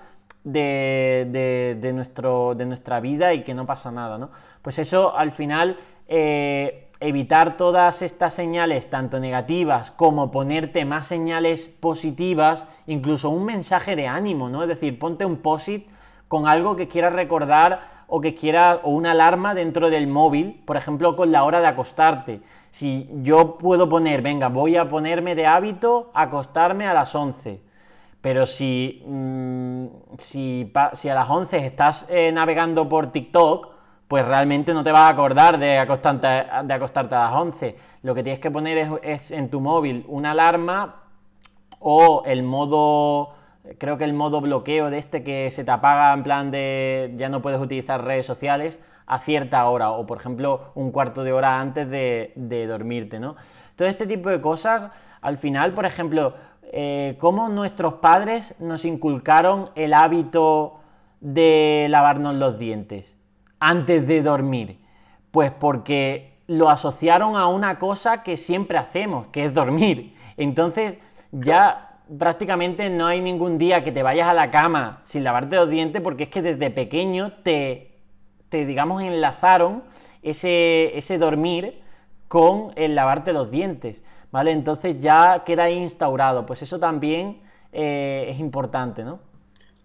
[0.44, 4.30] de, nuestro, de nuestra vida y que no pasa nada, ¿no?
[4.62, 5.78] Pues eso al final,
[6.08, 13.96] eh, evitar todas estas señales, tanto negativas como ponerte más señales positivas, incluso un mensaje
[13.96, 14.64] de ánimo, ¿no?
[14.64, 15.88] Es decir, ponte un posit
[16.28, 20.78] con algo que quieras recordar o que quiera o una alarma dentro del móvil, por
[20.78, 22.42] ejemplo, con la hora de acostarte.
[22.74, 27.62] Si yo puedo poner, venga, voy a ponerme de hábito acostarme a las 11
[28.24, 29.86] pero si, mm,
[30.18, 33.68] si, a las 11 estás eh, navegando por TikTok,
[34.08, 36.28] pues realmente no te vas a acordar de acostarte,
[36.64, 37.76] de acostarte a las 11.
[38.02, 41.02] Lo que tienes que poner es, en tu móvil una alarma
[41.82, 43.34] o el modo,
[43.78, 47.28] creo que el modo bloqueo de este que se te apaga en plan de ya
[47.28, 51.60] no puedes utilizar redes sociales a cierta hora o por ejemplo un cuarto de hora
[51.60, 53.36] antes de, dormirte, ¿no?
[53.76, 56.36] Todo este tipo de cosas, al final, por ejemplo,
[56.72, 60.80] eh, cómo nuestros padres nos inculcaron el hábito
[61.22, 63.16] de lavarnos los dientes
[63.60, 64.80] antes de dormir.
[65.32, 70.16] Pues porque lo asociaron a una cosa que siempre hacemos, que es dormir.
[70.38, 70.98] Entonces
[71.32, 75.70] ya prácticamente no hay ningún día que te vayas a la cama sin lavarte los
[75.70, 77.93] dientes porque es que desde pequeño te,
[78.54, 79.82] te digamos, enlazaron
[80.22, 81.82] ese, ese dormir
[82.28, 84.04] con el lavarte los dientes.
[84.32, 84.52] ¿vale?
[84.52, 89.20] Entonces ya queda instaurado, pues eso también eh, es importante, ¿no?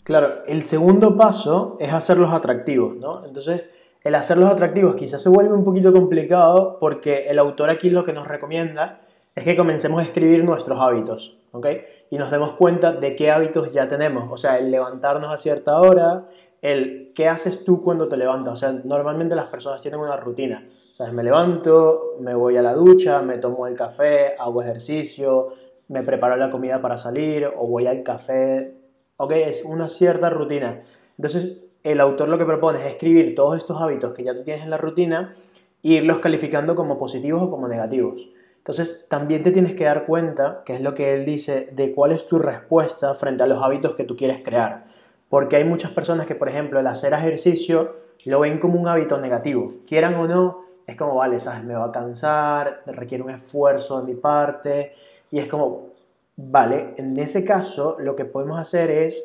[0.02, 3.24] Claro, el segundo paso es hacerlos atractivos, ¿no?
[3.26, 3.64] Entonces,
[4.02, 8.14] el hacerlos atractivos quizás se vuelve un poquito complicado porque el autor aquí lo que
[8.14, 9.00] nos recomienda
[9.34, 11.66] es que comencemos a escribir nuestros hábitos, ¿ok?
[12.10, 15.78] Y nos demos cuenta de qué hábitos ya tenemos, o sea, el levantarnos a cierta
[15.80, 16.24] hora,
[16.62, 20.66] el qué haces tú cuando te levantas, o sea, normalmente las personas tienen una rutina,
[21.04, 25.50] sea, me levanto, me voy a la ducha, me tomo el café, hago ejercicio,
[25.86, 28.74] me preparo la comida para salir o voy al café.
[29.16, 30.82] Ok, es una cierta rutina.
[31.16, 34.64] Entonces, el autor lo que propone es escribir todos estos hábitos que ya tú tienes
[34.64, 35.36] en la rutina
[35.84, 38.28] e irlos calificando como positivos o como negativos.
[38.56, 42.10] Entonces, también te tienes que dar cuenta, que es lo que él dice, de cuál
[42.10, 44.86] es tu respuesta frente a los hábitos que tú quieres crear.
[45.28, 49.18] Porque hay muchas personas que, por ejemplo, el hacer ejercicio lo ven como un hábito
[49.18, 49.74] negativo.
[49.86, 51.64] Quieran o no, es como, vale, ¿sabes?
[51.64, 54.92] Me va a cansar, requiere un esfuerzo de mi parte.
[55.30, 55.88] Y es como,
[56.36, 59.24] vale, en ese caso lo que podemos hacer es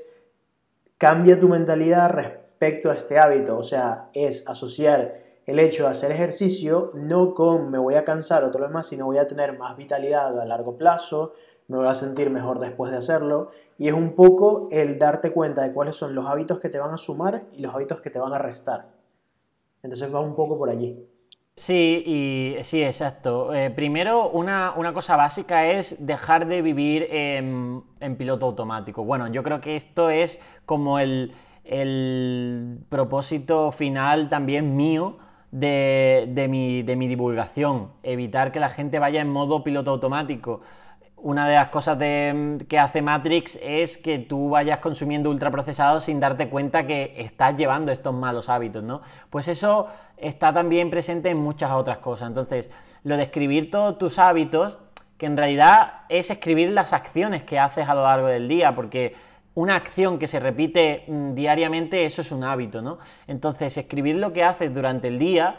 [0.98, 3.58] cambia tu mentalidad respecto a este hábito.
[3.58, 8.44] O sea, es asociar el hecho de hacer ejercicio no con me voy a cansar
[8.44, 11.34] o todo lo demás, sino voy a tener más vitalidad a largo plazo,
[11.68, 13.52] me voy a sentir mejor después de hacerlo.
[13.78, 16.94] Y es un poco el darte cuenta de cuáles son los hábitos que te van
[16.94, 18.88] a sumar y los hábitos que te van a restar.
[19.82, 20.98] Entonces va un poco por allí.
[21.56, 23.54] Sí, y sí, exacto.
[23.54, 27.84] Eh, primero, una, cosa básica es dejar de vivir en,
[28.18, 29.04] piloto automático.
[29.04, 35.18] Bueno, yo creo que esto es como el, el propósito final también mío
[35.52, 37.92] de, de, mi, de mi divulgación.
[38.02, 40.62] Evitar que la gente vaya en modo piloto automático
[41.24, 46.50] una de las cosas que hace Matrix es que tú vayas consumiendo ultraprocesados sin darte
[46.50, 49.02] cuenta que estás llevando estos malos hábitos, ¿no?
[49.30, 52.28] Pues eso está también presente en muchas otras cosas.
[52.28, 52.70] Entonces,
[53.06, 54.78] lo de escribir todos tus hábitos,
[55.18, 59.16] que en realidad es escribir las acciones que haces a lo largo del día, porque
[59.56, 63.00] una acción que se repite mm, diariamente, eso es un hábito, ¿no?
[63.28, 65.56] Entonces, escribir lo que haces durante el día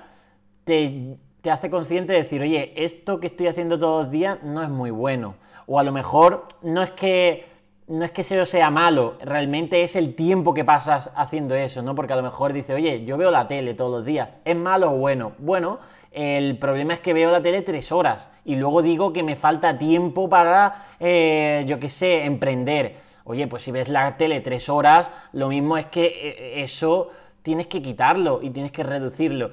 [0.64, 4.62] te, te hace consciente de decir, oye, esto que estoy haciendo todos los días no
[4.62, 7.55] es muy bueno o a lo mejor no es que
[7.87, 11.94] no es que eso sea malo, realmente es el tiempo que pasas haciendo eso, ¿no?
[11.94, 14.92] Porque a lo mejor dice, oye, yo veo la tele todos los días, ¿es malo
[14.92, 15.33] o bueno?
[15.38, 19.37] Bueno, el problema es que veo la tele tres horas y luego digo que me
[19.37, 22.96] falta tiempo para, eh, yo qué sé, emprender.
[23.24, 27.11] Oye, pues si ves la tele tres horas, lo mismo es que eh, eso
[27.42, 29.50] tienes que quitarlo y tienes que reducirlo.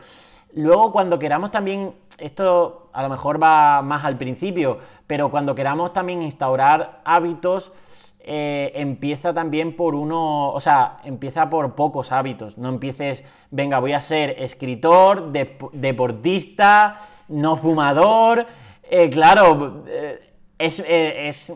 [0.53, 4.79] Luego, cuando queramos también, esto a lo mejor va más al principio,
[5.11, 7.73] pero cuando queramos también instaurar hábitos,
[8.21, 12.57] eh, empieza también por uno, o sea, empieza por pocos hábitos.
[12.57, 18.45] No empieces, venga, voy a ser escritor, deportista, no fumador.
[18.83, 20.21] Eh, claro, eh,
[20.57, 21.53] es,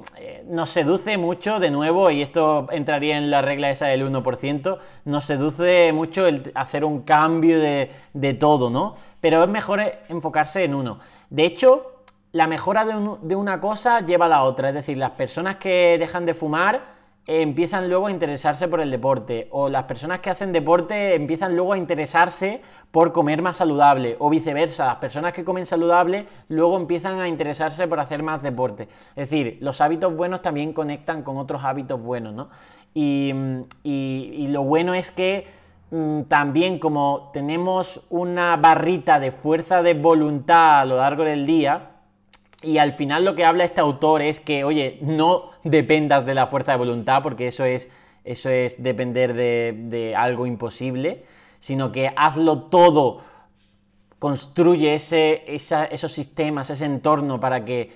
[0.49, 5.23] nos seduce mucho, de nuevo, y esto entraría en la regla esa del 1%, nos
[5.23, 8.95] seduce mucho el hacer un cambio de, de todo, ¿no?
[9.21, 10.99] Pero es mejor enfocarse en uno.
[11.29, 11.94] De hecho,
[12.35, 14.67] la mejora de, una cosa lleva a la otra.
[14.67, 16.81] Es decir, las personas que dejan de fumar
[17.25, 19.47] eh, empiezan luego a interesarse por el deporte.
[19.51, 24.17] O las personas que hacen deporte empiezan luego a interesarse por comer más saludable.
[24.19, 28.89] O viceversa, las personas que comen saludable luego empiezan a interesarse por hacer más deporte.
[29.15, 32.49] Es decir, los hábitos buenos también conectan con otros hábitos buenos, ¿no?
[32.93, 33.31] Y,
[34.49, 35.47] lo bueno es que
[35.91, 41.91] mm, también como tenemos una barrita de fuerza de voluntad a lo largo del día,
[42.61, 46.47] y al final lo que habla este autor es que, oye, no dependas de la
[46.47, 47.89] fuerza de voluntad, porque eso es,
[48.23, 51.25] eso es depender de, algo imposible,
[51.59, 53.21] sino que hazlo todo,
[54.19, 57.93] construye ese, esos sistemas, ese entorno para que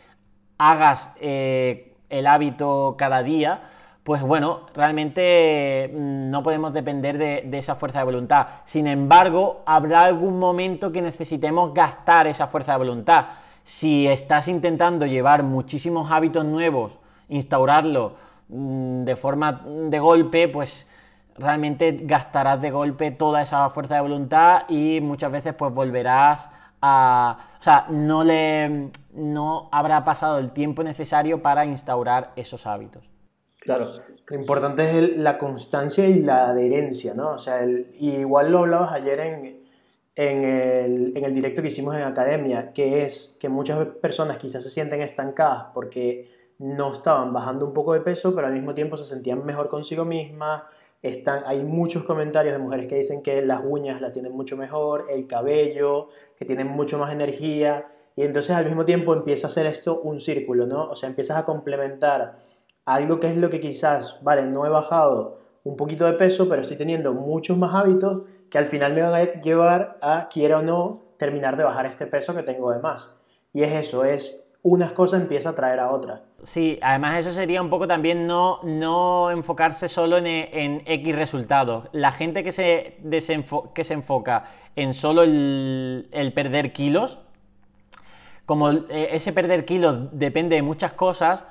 [0.57, 3.71] hagas eh, el hábito cada día,
[4.03, 8.47] pues bueno, realmente mm, no podemos depender de, de, esa fuerza de voluntad.
[8.65, 13.25] Sin embargo, habrá algún momento que necesitemos gastar esa fuerza de voluntad
[13.69, 16.93] si estás intentando llevar muchísimos hábitos nuevos,
[17.27, 18.15] instaurarlo
[18.47, 20.87] mm, de forma de golpe, pues
[21.37, 26.49] realmente gastarás de golpe toda esa fuerza de voluntad y muchas veces pues volverás
[26.81, 27.37] a...
[27.59, 33.07] O sea, no, le, no habrá pasado el tiempo necesario para instaurar esos hábitos.
[33.59, 33.91] Claro,
[34.25, 37.33] lo importante es la constancia y la adherencia, ¿no?
[37.33, 37.61] O sea,
[37.99, 39.58] igual lo hablabas ayer en,
[40.19, 44.61] en el, en el directo que hicimos en academia, que es que muchas personas quizás
[44.61, 48.97] se sienten estancadas porque no estaban bajando un poco de peso, pero al mismo tiempo
[48.97, 50.63] se sentían mejor consigo mismas.
[51.01, 55.05] Están, hay muchos comentarios de mujeres que dicen que las uñas las tienen mucho mejor,
[55.09, 57.87] el cabello, que tienen mucho más energía.
[58.17, 60.89] Y entonces al mismo tiempo empieza a ser esto un círculo, ¿no?
[60.89, 62.39] O sea, empiezas a complementar
[62.83, 66.61] algo que es lo que quizás, vale, no he bajado un poquito de peso, pero
[66.61, 70.61] estoy teniendo muchos más hábitos que al final me van a llevar a, quiera o
[70.61, 73.09] no, terminar de bajar este peso que tengo de más.
[73.53, 76.21] Y es eso, es unas cosas empieza a traer a otras.
[76.43, 81.87] Sí, además eso sería un poco también no, no enfocarse solo en, X resultados.
[81.91, 82.97] La gente que se,
[83.73, 84.45] que se enfoca
[84.75, 87.19] en solo el, el perder kilos,
[88.45, 91.43] como eh, ese perder kilos depende de muchas cosas,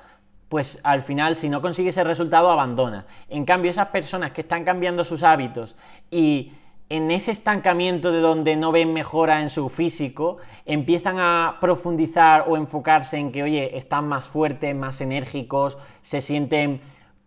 [0.48, 3.06] pues al final si no consigue ese resultado abandona.
[3.28, 5.76] En cambio, esas personas que están cambiando sus hábitos
[6.10, 6.52] y
[6.90, 12.56] en ese estancamiento de donde no ven mejora en su físico, empiezan a profundizar o
[12.56, 16.80] enfocarse en que, oye, están más fuertes, más enérgicos, se sienten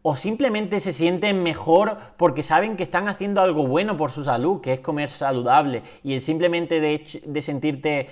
[0.04, 4.62] o simplemente se sienten mejor porque saben que están haciendo algo bueno por su salud,
[4.62, 8.10] que es comer saludable, y el simplemente de, sentirte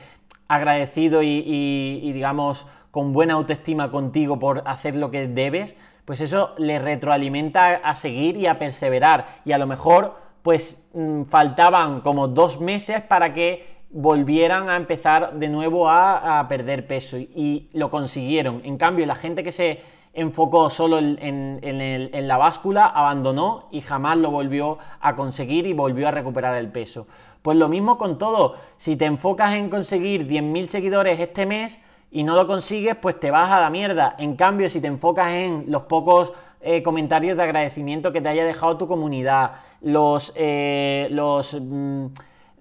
[0.48, 5.76] agradecido y, digamos, con buena autoestima contigo por hacer lo que debes,
[6.06, 11.24] pues eso le retroalimenta a seguir y a perseverar, y a lo mejor pues mm,
[11.24, 17.70] faltaban como dos meses para que volvieran a empezar de nuevo a, perder peso y,
[17.74, 18.62] lo consiguieron.
[18.64, 19.82] En cambio, la gente que se
[20.14, 26.12] enfocó solo en, la báscula abandonó y jamás lo volvió a conseguir y volvió a
[26.12, 27.08] recuperar el peso.
[27.42, 31.80] Pues lo mismo con todo, si te enfocas en conseguir 10.000 seguidores este mes
[32.12, 34.16] y no lo consigues, pues te vas a la mierda.
[34.18, 38.44] En cambio, si te enfocas en los pocos eh, comentarios de agradecimiento que te haya
[38.44, 39.52] dejado tu comunidad,
[39.82, 42.08] los, eh, los mm,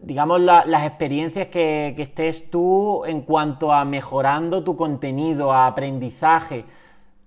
[0.00, 6.64] digamos, las experiencias que, estés tú en cuanto a mejorando tu contenido, a aprendizaje.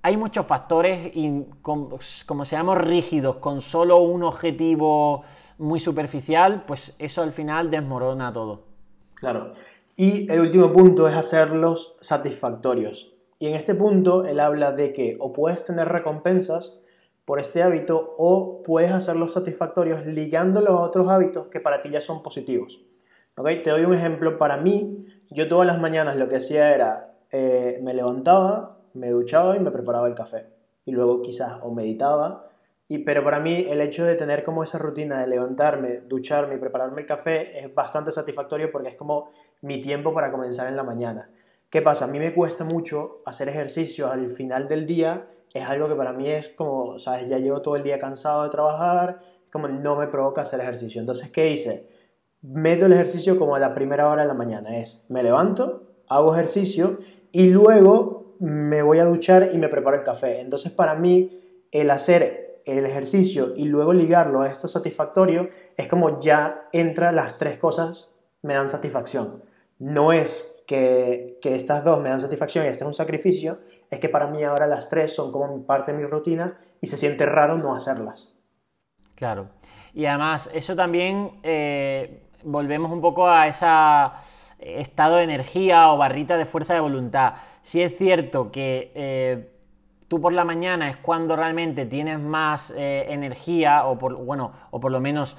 [0.03, 5.23] Hay muchos factores y como, como seamos rígidos con solo un objetivo
[5.57, 8.63] muy superficial, pues eso al final desmorona todo.
[9.13, 9.53] Claro.
[9.95, 13.13] Y el último punto es hacerlos satisfactorios.
[13.37, 16.79] Y en este punto él habla de que o puedes tener recompensas
[17.25, 22.01] por este hábito o puedes hacerlos satisfactorios ligándolos a otros hábitos que para ti ya
[22.01, 22.81] son positivos.
[23.35, 23.63] ¿Okay?
[23.63, 24.37] Te doy un ejemplo.
[24.37, 29.55] Para mí, yo todas las mañanas lo que hacía era, eh, me levantaba, me duchaba
[29.55, 30.47] y me preparaba el café.
[30.85, 32.47] Y luego quizás o meditaba.
[32.87, 36.57] Y, pero para mí el hecho de tener como esa rutina de levantarme, ducharme y
[36.57, 40.83] prepararme el café es bastante satisfactorio porque es como mi tiempo para comenzar en la
[40.83, 41.29] mañana.
[41.69, 42.03] ¿Qué pasa?
[42.03, 46.13] A mí me cuesta mucho hacer ejercicio al final del día es algo que para
[46.13, 47.27] mí es como, ¿sabes?
[47.29, 49.19] Ya llevo todo el día cansado de trabajar,
[49.51, 51.01] como no me provoca hacer ejercicio.
[51.01, 51.87] Entonces, ¿qué hice?
[52.41, 54.77] Meto el ejercicio como a la primera hora de la mañana.
[54.77, 56.99] Es, me levanto, hago ejercicio
[57.31, 60.39] y luego me voy a duchar y me preparo el café.
[60.39, 66.19] Entonces, para mí, el hacer el ejercicio y luego ligarlo a esto satisfactorio es como
[66.19, 68.09] ya entra las tres cosas
[68.41, 69.43] me dan satisfacción.
[69.79, 73.59] No es que, que, estas dos me dan satisfacción y este es un sacrificio,
[73.91, 76.95] es que para mí ahora las tres son como parte de mi rutina y se
[76.95, 78.33] siente raro no hacerlas.
[79.15, 79.49] Claro.
[79.93, 83.67] Y además, eso también eh, volvemos un poco a ese
[84.79, 87.33] estado de energía o barrita de fuerza de voluntad.
[87.63, 89.51] Si es cierto que eh,
[90.07, 94.79] tú por la mañana es cuando realmente tienes más eh, energía o por, bueno, o
[94.79, 95.35] por lo menos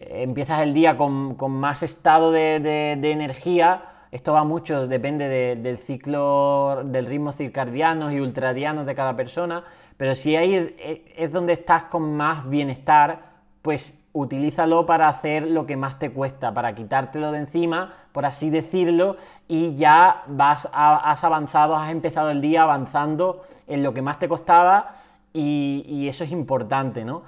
[0.00, 7.06] empiezas el día con, más estado de energía, esto va mucho, depende del ciclo, del
[7.06, 9.64] ritmo circadiano y ultradiano de cada persona,
[9.96, 10.76] pero si ahí
[11.16, 13.20] es donde estás con más bienestar,
[13.62, 18.50] pues utilízalo para hacer lo que más te cuesta, para quitártelo de encima, por así
[18.50, 19.16] decirlo,
[19.48, 24.28] y ya vas has avanzado, has empezado el día avanzando en lo que más te
[24.28, 24.92] costaba
[25.32, 27.22] y, y eso es importante, ¿no?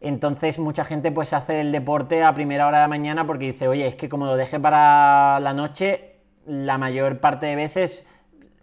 [0.00, 3.68] Entonces mucha gente pues hace el deporte a primera hora de la mañana porque dice,
[3.68, 6.11] oye, es que como lo deje para la noche,
[6.46, 8.06] la mayor parte de veces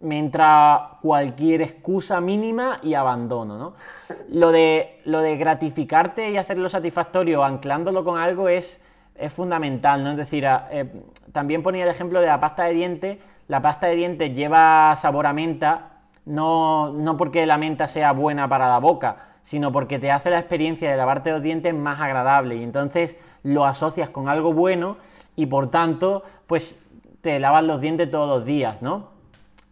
[0.00, 3.74] me entra cualquier excusa mínima y abandono, ¿no?
[4.30, 8.82] Lo de, lo de gratificarte y hacerlo satisfactorio anclándolo con algo es,
[9.14, 10.12] es fundamental, ¿no?
[10.12, 10.90] Es decir, eh,
[11.32, 13.18] también ponía el ejemplo de la pasta de dientes.
[13.48, 15.90] La pasta de dientes lleva sabor a menta,
[16.24, 20.38] no, no porque la menta sea buena para la boca, sino porque te hace la
[20.38, 24.96] experiencia de lavarte los dientes más agradable y entonces lo asocias con algo bueno
[25.36, 26.80] y por tanto, pues
[27.22, 29.10] te lavas los dientes todos los días, ¿no?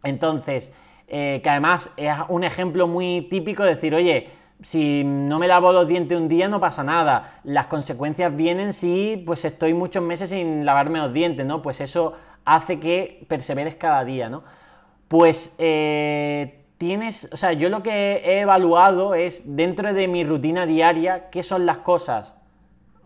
[0.03, 0.73] Entonces,
[1.09, 4.31] eh, que además es un ejemplo muy típico de decir, oye,
[4.63, 7.41] si no me lavo los dientes un día no pasa nada.
[7.45, 11.63] Las consecuencias vienen si pues estoy muchos meses sin lavarme los dientes, ¿no?
[11.63, 14.43] Pues eso hace que perseveres cada día, ¿no?
[15.07, 20.67] Pues eh, tienes, o sea, yo lo que he evaluado es dentro de mi rutina
[20.67, 22.35] diaria qué son las cosas,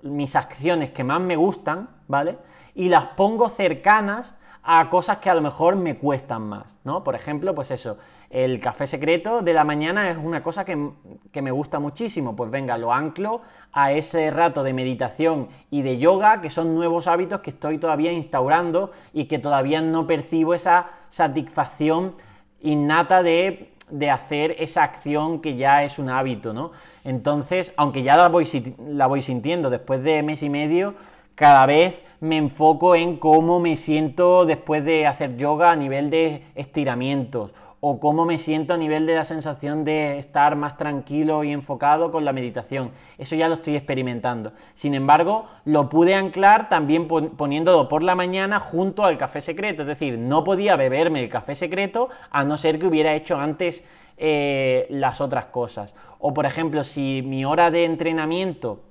[0.02, 2.36] mis acciones que más me gustan, ¿vale?
[2.74, 7.02] Y las pongo cercanas a cosas que a lo mejor me cuestan más, ¿no?
[7.02, 7.98] Por ejemplo, pues eso,
[8.30, 12.78] el café secreto de la mañana es una cosa que, me gusta muchísimo, pues venga,
[12.78, 13.42] lo anclo
[13.72, 18.12] a ese rato de meditación y de yoga, que son nuevos hábitos que estoy todavía
[18.12, 22.14] instaurando y que todavía no percibo esa satisfacción
[22.62, 23.68] innata de,
[24.10, 26.70] hacer esa acción que ya es un hábito, ¿no?
[27.04, 28.48] Entonces, aunque ya la voy,
[28.86, 30.94] la voy sintiendo después de mes y medio,
[31.34, 36.44] cada vez me enfoco en cómo me siento después de hacer yoga a nivel de
[36.54, 37.50] estiramientos
[37.80, 42.12] o cómo me siento a nivel de la sensación de estar más tranquilo y enfocado
[42.12, 42.92] con la meditación.
[43.18, 44.52] Eso ya lo estoy experimentando.
[44.74, 49.82] Sin embargo, lo pude anclar también poniéndolo por la mañana junto al café secreto.
[49.82, 53.84] Es decir, no podía beberme el café secreto a no ser que hubiera hecho antes
[54.16, 55.92] eh, las otras cosas.
[56.20, 58.84] O por ejemplo, si mi hora de entrenamiento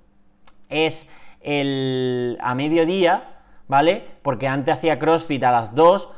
[0.67, 1.07] es
[1.43, 3.23] el, a mediodía,
[3.67, 4.03] ¿vale?
[4.21, 6.09] Porque antes hacía CrossFit a las 2,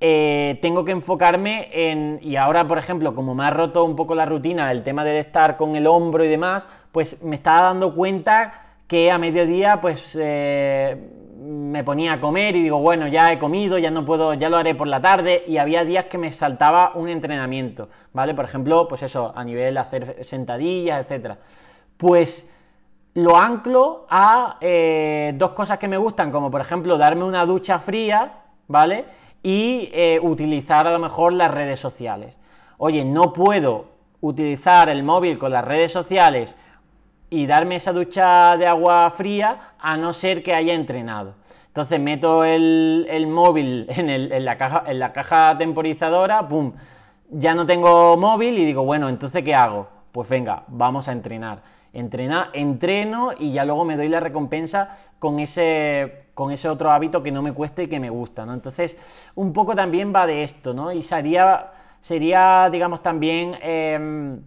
[0.00, 4.14] eh, tengo que enfocarme en, y ahora por ejemplo, como me ha roto un poco
[4.14, 7.94] la rutina, el tema de estar con el hombro y demás, pues me estaba dando
[7.94, 10.96] cuenta que a mediodía pues eh,
[11.38, 14.56] me ponía a comer y digo, bueno, ya he comido, ya no puedo, ya lo
[14.56, 18.34] haré por la tarde y había días que me saltaba un entrenamiento, ¿vale?
[18.34, 21.38] Por ejemplo, pues eso, a nivel hacer sentadillas, etcétera.
[21.96, 22.50] Pues
[23.14, 27.78] lo anclo a eh, dos cosas que me gustan, como por ejemplo darme una ducha
[27.78, 29.04] fría, ¿vale?
[29.42, 32.36] Y eh, utilizar a lo mejor las redes sociales.
[32.78, 33.86] Oye, no puedo
[34.20, 36.56] utilizar el móvil con las redes sociales
[37.30, 41.34] y darme esa ducha de agua fría a no ser que haya entrenado.
[41.68, 46.72] Entonces meto el, móvil en, la caja, en la caja temporizadora, ¡pum!
[47.30, 49.88] Ya no tengo móvil y digo, bueno, entonces ¿qué hago?
[50.12, 55.38] Pues venga, vamos a entrenar entrena, entreno y ya luego me doy la recompensa con
[55.38, 58.52] ese, con ese otro hábito que no me cueste y que me gusta, ¿no?
[58.52, 58.98] Entonces,
[59.34, 60.92] un poco también va de esto, ¿no?
[60.92, 64.40] Y sería, sería digamos, también em,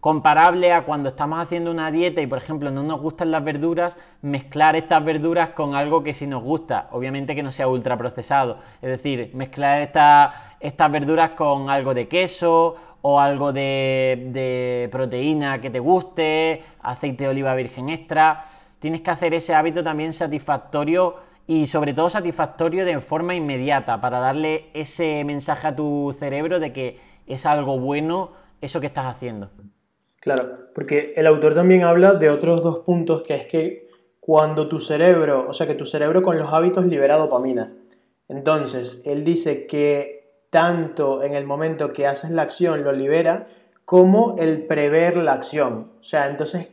[0.00, 3.96] comparable a cuando estamos haciendo una dieta y, por ejemplo, no nos gustan las verduras,
[4.20, 8.58] mezclar estas verduras con algo que sí nos gusta, obviamente que no sea ultra procesado,
[8.82, 15.80] es decir, mezclar estas verduras con algo de queso o algo de, proteína que te
[15.80, 18.44] guste, aceite de oliva virgen extra.
[18.78, 24.20] Tienes que hacer ese hábito también satisfactorio y sobre todo satisfactorio de forma inmediata para
[24.20, 29.50] darle ese mensaje a tu cerebro de que es algo bueno eso que estás haciendo.
[30.20, 33.88] Claro, porque el autor también habla de otros dos puntos que es que
[34.20, 37.72] cuando tu cerebro, o sea que tu cerebro con los hábitos libera dopamina.
[38.28, 40.21] Entonces, él dice que
[40.52, 43.46] tanto en el momento que haces la acción lo libera,
[43.86, 45.92] como el prever la acción.
[45.98, 46.68] O sea, entonces,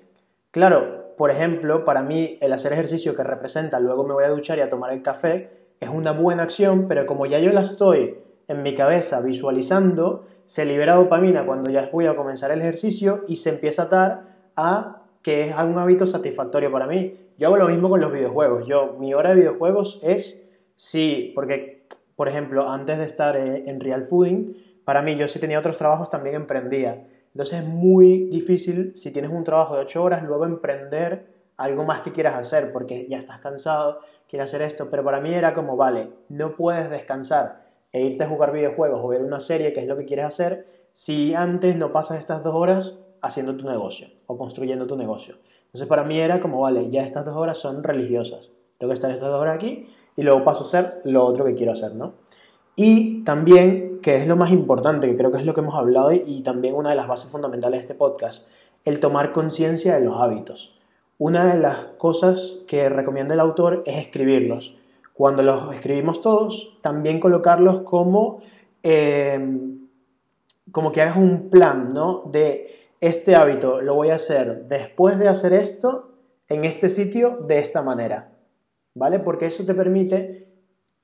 [0.51, 4.57] claro, por ejemplo, para mí el hacer ejercicio que representa luego me voy a duchar
[4.57, 5.49] y a tomar el café
[5.79, 8.17] es una buena acción, pero como ya yo la estoy
[8.49, 13.37] en mi cabeza visualizando, se libera dopamina cuando ya voy a comenzar el ejercicio y
[13.37, 14.23] se empieza a dar
[14.57, 17.17] a que es un hábito satisfactorio para mí.
[17.37, 18.67] Yo hago lo mismo con los videojuegos.
[18.67, 20.37] Yo, mi hora de videojuegos es,
[20.75, 21.78] sí, porque
[22.19, 24.53] por ejemplo, antes de estar eh, en Real Fooding,
[24.83, 27.07] para mí yo si tenía otros trabajos también emprendía.
[27.31, 32.01] Entonces es muy difícil si tienes un trabajo de 8 horas luego emprender algo más
[32.01, 35.77] que quieras hacer porque ya estás cansado, quieres hacer esto, pero para mí era como,
[35.77, 37.61] vale, no puedes descansar
[37.93, 40.67] e irte a jugar videojuegos o ver una serie, que es lo que quieres hacer,
[40.91, 45.37] si antes no pasas estas dos horas haciendo tu negocio o construyendo tu negocio.
[45.67, 49.09] Entonces para mí era como, vale, ya estas dos horas son religiosas, tengo que estar
[49.09, 49.87] estas dos horas aquí
[50.19, 52.15] y luego paso a hacer lo otro que quiero hacer, ¿no?
[52.75, 56.11] Y también, que es lo más importante, que creo que es lo que hemos hablado
[56.11, 58.45] y también una de las bases fundamentales de este podcast,
[58.83, 60.77] el tomar conciencia de los hábitos.
[61.17, 64.75] Una de las cosas que recomienda el autor es escribirlos.
[65.13, 68.41] Cuando los escribimos todos, también colocarlos como,
[68.83, 69.87] em,
[70.73, 72.23] como que hagas un plan, ¿no?
[72.29, 76.11] De este hábito lo voy a hacer después de hacer esto,
[76.49, 78.38] en este sitio, de esta manera.
[78.93, 79.19] ¿Vale?
[79.19, 80.47] Porque eso te permite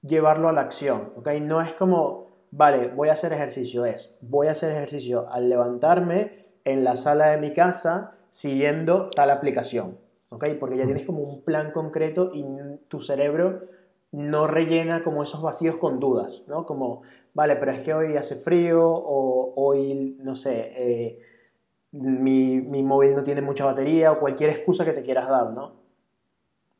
[0.01, 1.29] llevarlo a la acción, ¿ok?
[1.41, 6.45] No es como, vale, voy a hacer ejercicio, es, voy a hacer ejercicio al levantarme
[6.63, 9.97] en la sala de mi casa siguiendo tal aplicación,
[10.29, 10.45] ¿ok?
[10.59, 12.45] Porque ya tienes como un plan concreto y
[12.87, 13.61] tu cerebro
[14.11, 16.65] no rellena como esos vacíos con dudas, ¿no?
[16.65, 17.01] Como,
[17.33, 21.19] vale, pero es que hoy hace frío o hoy, no sé, eh,
[21.91, 25.84] mi, mi móvil no tiene mucha batería o cualquier excusa que te quieras dar, ¿no?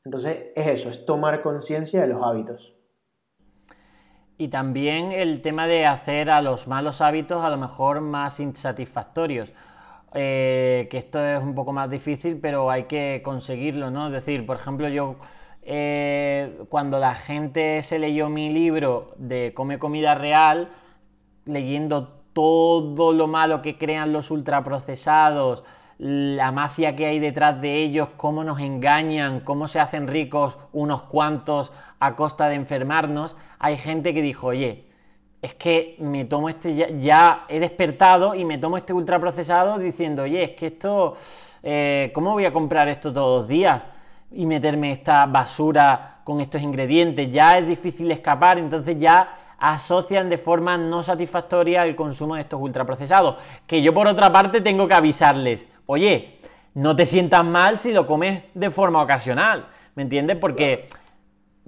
[0.05, 2.73] Entonces es eso, es tomar conciencia de los hábitos.
[4.37, 9.51] Y también el tema de hacer a los malos hábitos a lo mejor más insatisfactorios.
[10.13, 14.07] Eh, que esto es un poco más difícil, pero hay que conseguirlo, ¿no?
[14.07, 15.17] Es decir, por ejemplo, yo
[15.61, 20.69] eh, cuando la gente se leyó mi libro de Come Comida Real,
[21.45, 25.63] leyendo todo lo malo que crean los ultraprocesados,
[25.97, 31.03] la mafia que hay detrás de ellos, cómo nos engañan, cómo se hacen ricos unos
[31.03, 34.85] cuantos a costa de enfermarnos, hay gente que dijo, oye,
[35.41, 40.43] es que me tomo este, ya, he despertado y me tomo este ultraprocesado diciendo, oye,
[40.43, 41.15] es que esto,
[41.63, 43.81] eh, ¿cómo voy a comprar esto todos los días?
[44.31, 50.37] Y meterme esta basura con estos ingredientes, ya es difícil escapar, entonces ya asocian de
[50.37, 53.37] forma no satisfactoria el consumo de estos ultraprocesados.
[53.65, 56.39] Que yo por otra parte tengo que avisarles, oye,
[56.73, 60.37] no te sientas mal si lo comes de forma ocasional, ¿me entiendes?
[60.37, 60.89] Porque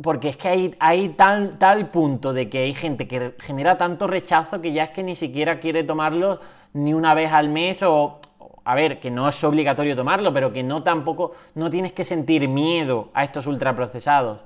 [0.02, 4.62] porque es que hay, tal, tal punto de que hay gente que genera tanto rechazo
[4.62, 6.40] que ya es que ni siquiera quiere tomarlo
[6.74, 8.20] ni una vez al mes o,
[8.64, 12.48] a ver, que no es obligatorio tomarlo, pero que no tampoco, no tienes que sentir
[12.48, 14.42] miedo a estos ultraprocesados.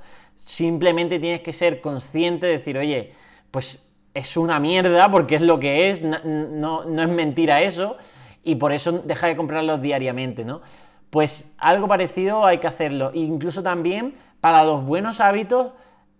[0.46, 3.14] Simplemente tienes que ser consciente de decir, oye,
[3.52, 7.98] pues es una mierda porque es lo que es, no, no es mentira eso,
[8.44, 10.62] y por eso deja de comprarlos diariamente, ¿no?
[11.10, 13.12] Pues algo parecido hay que hacerlo.
[13.14, 15.74] Incluso también para los buenos hábitos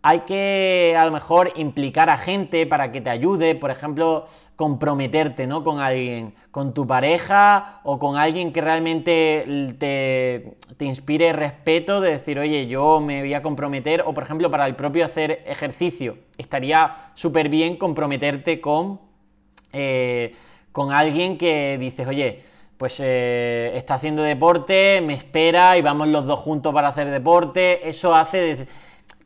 [0.04, 5.48] hay que a lo mejor implicar a gente para que te ayude, por ejemplo, comprometerte
[5.48, 5.64] ¿no?
[5.64, 12.12] con alguien, con tu pareja o con alguien que realmente te, te, inspire respeto de
[12.12, 16.18] decir, oye, yo me voy a comprometer, o por ejemplo, para el propio hacer ejercicio,
[16.38, 19.00] estaría súper bien comprometerte con,
[19.74, 20.36] eh,
[20.72, 22.44] con alguien que dices, oye,
[22.78, 27.88] pues eh, está haciendo deporte, me espera y vamos los dos juntos para hacer deporte.
[27.88, 28.68] Eso hace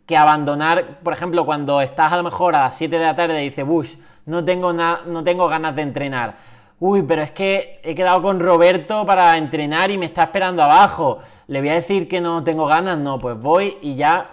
[0.05, 3.41] que abandonar, por ejemplo, cuando estás a lo mejor a las 7 de la tarde
[3.41, 6.35] y dices, Bush, no tengo, no tengo ganas de entrenar.
[6.79, 11.19] Uy, pero es que he quedado con Roberto para entrenar y me está esperando abajo.
[11.47, 14.31] Le voy a decir que no tengo ganas, no, pues voy y ya.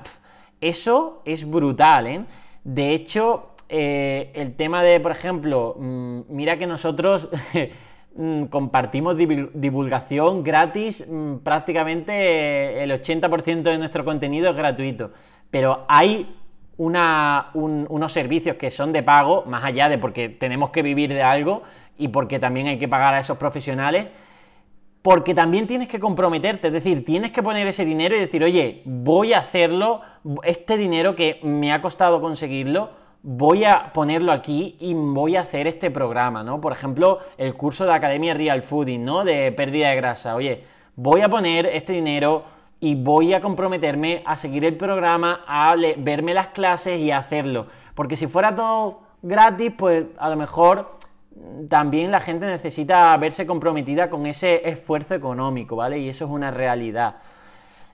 [0.61, 2.25] Eso es brutal, ¿eh?
[2.65, 7.29] De hecho, eh, el tema de, por ejemplo, mm, mira que nosotros
[8.15, 15.13] Mm, compartimos divulgación gratis, mm, prácticamente el 80% de nuestro contenido es gratuito,
[15.51, 16.37] pero hay
[16.77, 21.63] unos servicios que son de pago, más allá de porque tenemos que vivir de algo
[21.97, 24.09] y porque también hay que pagar a esos profesionales,
[25.01, 28.83] porque también tienes que comprometerte, es decir, tienes que poner ese dinero y decir, oye,
[28.85, 30.03] voy a hacerlo,
[30.43, 32.91] este dinero que me ha costado conseguirlo,
[33.23, 36.61] voy a ponerlo aquí y voy a hacer este programa, ¿no?
[36.61, 39.25] Por ejemplo, el curso de Academia Real Fooding, ¿no?
[39.25, 40.35] De pérdida de grasa.
[40.35, 40.65] Oye,
[40.97, 42.45] voy a poner este dinero
[42.81, 47.67] y voy a comprometerme a seguir el programa, a verme las clases y a hacerlo.
[47.95, 50.91] Porque si fuera todo gratis, pues a lo mejor
[51.69, 55.99] también la gente necesita verse comprometida con ese esfuerzo económico, ¿vale?
[55.99, 57.17] Y eso es una realidad.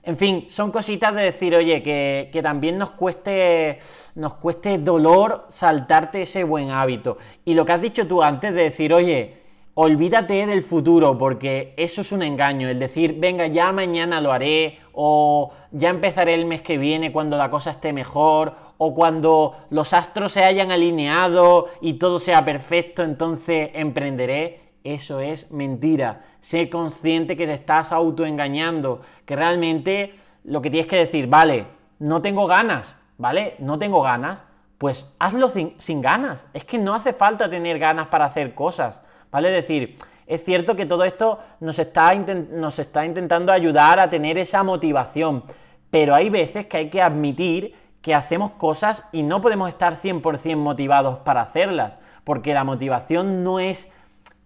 [0.09, 3.77] En fin, son cositas de decir, oye, que, también nos cueste,
[4.15, 7.19] nos cueste dolor saltarte ese buen hábito.
[7.45, 9.37] Y lo que has dicho tú antes de decir, oye,
[9.75, 14.79] olvídate del futuro, porque eso es un engaño, el decir, venga, ya mañana lo haré,
[14.93, 19.93] o ya empezaré el mes que viene cuando la cosa esté mejor, o cuando los
[19.93, 24.68] astros se hayan alineado y todo sea perfecto, entonces emprenderé.
[24.83, 26.21] Eso es mentira.
[26.41, 31.67] Sé consciente que te estás autoengañando, que realmente lo que tienes que decir, vale,
[31.99, 33.55] no tengo ganas, ¿vale?
[33.59, 34.43] No tengo ganas,
[34.77, 36.45] pues hazlo sin, ganas.
[36.53, 38.99] Es que no hace falta tener ganas para hacer cosas,
[39.29, 39.49] ¿vale?
[39.49, 44.37] Es decir, es cierto que todo esto nos está, nos está intentando ayudar a tener
[44.37, 45.43] esa motivación,
[45.91, 50.55] pero hay veces que hay que admitir que hacemos cosas y no podemos estar 100%
[50.55, 53.91] motivados para hacerlas, porque la motivación no es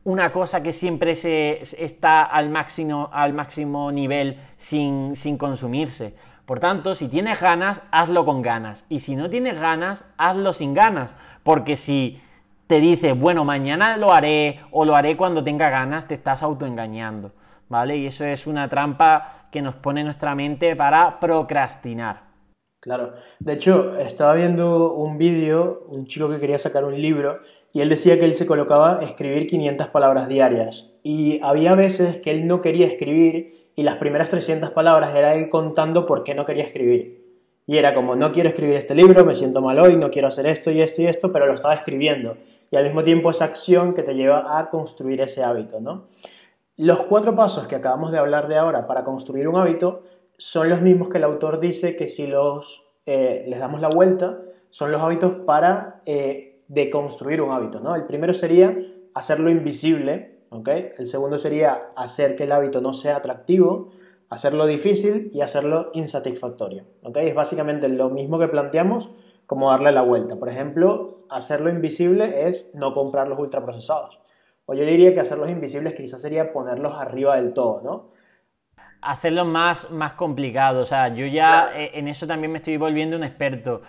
[0.03, 6.13] una cosa que siempre se, está al máximo, al máximo nivel sin, sin consumirse.
[6.45, 8.85] Por tanto, si tienes ganas, hazlo con ganas.
[8.89, 11.15] Y si no tienes ganas, hazlo sin ganas.
[11.43, 12.21] Porque si
[12.67, 17.31] te dices, bueno, mañana lo haré o lo haré cuando tenga ganas, te estás autoengañando.
[17.69, 17.95] ¿Vale?
[17.95, 22.33] Y eso es una trampa que nos pone nuestra mente para procrastinar.
[22.81, 23.13] Claro.
[23.39, 27.39] De hecho, estaba viendo un vídeo, un chico que quería sacar un libro,
[27.73, 30.91] y él decía que él se colocaba a escribir 500 palabras diarias.
[31.01, 35.49] Y había veces que él no quería escribir y las primeras 300 palabras era él
[35.49, 37.23] contando por qué no quería escribir.
[37.65, 40.45] Y era como, no quiero escribir este libro, me siento mal hoy, no quiero hacer
[40.45, 42.37] esto y esto y esto, pero lo estaba escribiendo.
[42.69, 46.09] Y al mismo tiempo esa acción que te lleva a construir ese hábito, ¿no?
[46.77, 50.03] Los cuatro pasos que acabamos de hablar de ahora para construir un hábito
[50.37, 54.39] son los mismos que el autor dice que si los, eh, les damos la vuelta,
[54.69, 57.79] son los hábitos para eh, deconstruir un hábito.
[57.79, 57.95] ¿no?
[57.95, 58.75] El primero sería
[59.13, 60.91] hacerlo invisible, ¿okay?
[60.97, 63.91] el segundo sería hacer que el hábito no sea atractivo,
[64.29, 66.85] hacerlo difícil y hacerlo insatisfactorio.
[67.03, 67.27] ¿okay?
[67.27, 69.09] Es básicamente lo mismo que planteamos
[69.45, 70.37] como darle la vuelta.
[70.37, 74.19] Por ejemplo, hacerlo invisible es no comprar los ultraprocesados.
[74.65, 78.13] O yo diría que hacerlos invisibles quizás sería ponerlos arriba del todo, ¿no?
[79.03, 80.81] hacerlo más, más complicado.
[80.81, 83.81] O sea, yo ya eh, en eso también me estoy volviendo un experto.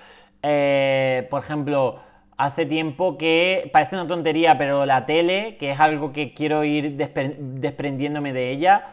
[0.42, 2.00] Eh, por ejemplo,
[2.36, 6.96] hace tiempo que parece una tontería, pero la tele, que es algo que quiero ir
[6.96, 8.84] desprendiéndome de ella,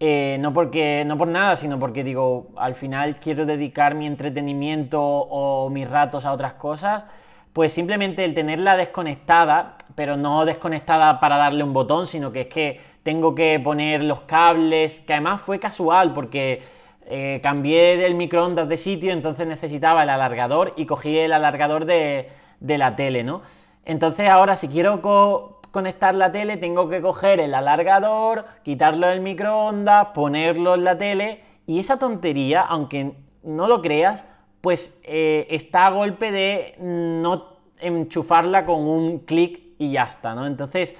[0.00, 5.00] eh, no, porque, no por nada, sino porque digo, al final quiero dedicar mi entretenimiento
[5.02, 7.04] o mis ratos a otras cosas,
[7.52, 12.46] pues simplemente el tenerla desconectada, pero no desconectada para darle un botón, sino que es
[12.46, 16.62] que tengo que poner los cables, que además fue casual porque
[17.06, 22.30] eh, cambié del microondas de sitio, entonces necesitaba el alargador y cogí el alargador de,
[22.60, 23.42] de la tele, ¿no?
[23.84, 25.00] Entonces ahora si quiero
[25.70, 31.40] conectar la tele tengo que coger el alargador, quitarlo del microondas, ponerlo en la tele
[31.66, 34.24] y esa tontería, aunque no lo creas,
[34.60, 40.46] pues eh, está a golpe de no enchufarla con un clic y ya está, ¿no?
[40.46, 40.94] Entonces,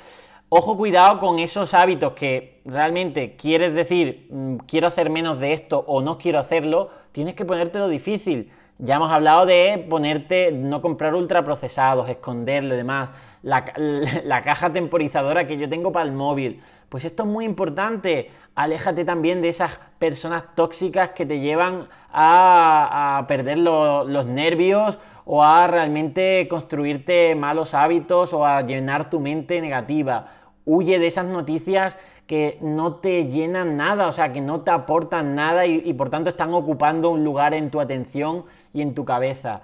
[0.48, 5.84] ojo cuidado con esos hábitos que realmente quieres decir, mm, quiero hacer menos de esto
[5.86, 8.50] o no quiero hacerlo, tienes que ponértelo difícil.
[8.82, 13.10] Ya hemos hablado de ponerte, no comprar ultraprocesados, esconderlo y demás.
[13.42, 16.62] La, caja temporizadora que yo tengo para el móvil.
[16.88, 18.30] Pues esto es muy importante.
[18.54, 25.66] Aléjate también de esas personas tóxicas que te llevan a, perder los nervios o a
[25.66, 30.28] realmente construirte malos hábitos o a llenar tu mente negativa.
[30.64, 31.98] Huye de esas noticias
[32.30, 36.30] que no te llenan nada, o sea, que no te aportan nada y, por tanto
[36.30, 39.62] están ocupando un lugar en tu atención y en tu cabeza.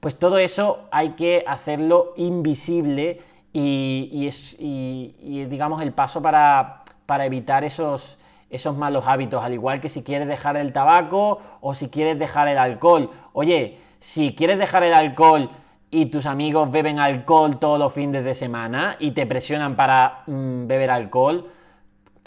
[0.00, 3.20] Pues todo eso hay que hacerlo invisible
[3.52, 6.82] y, es, digamos, el paso para,
[7.20, 8.18] evitar esos,
[8.50, 12.48] esos malos hábitos, al igual que si quieres dejar el tabaco o si quieres dejar
[12.48, 13.10] el alcohol.
[13.32, 15.50] Oye, si quieres dejar el alcohol
[15.88, 20.66] y tus amigos beben alcohol todos los fines de semana y te presionan para mm,
[20.66, 21.52] beber alcohol,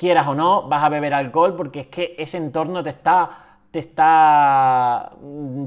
[0.02, 3.78] quieras o no, vas a beber alcohol porque es que ese entorno te está, te
[3.78, 5.12] está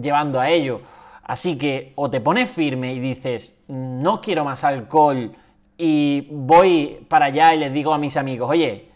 [0.03, 0.81] llevando a ello.
[1.23, 5.31] Así que o te pones firme y dices, no quiero más alcohol
[5.79, 8.89] y voy para allá y les digo a mis amigos, oye,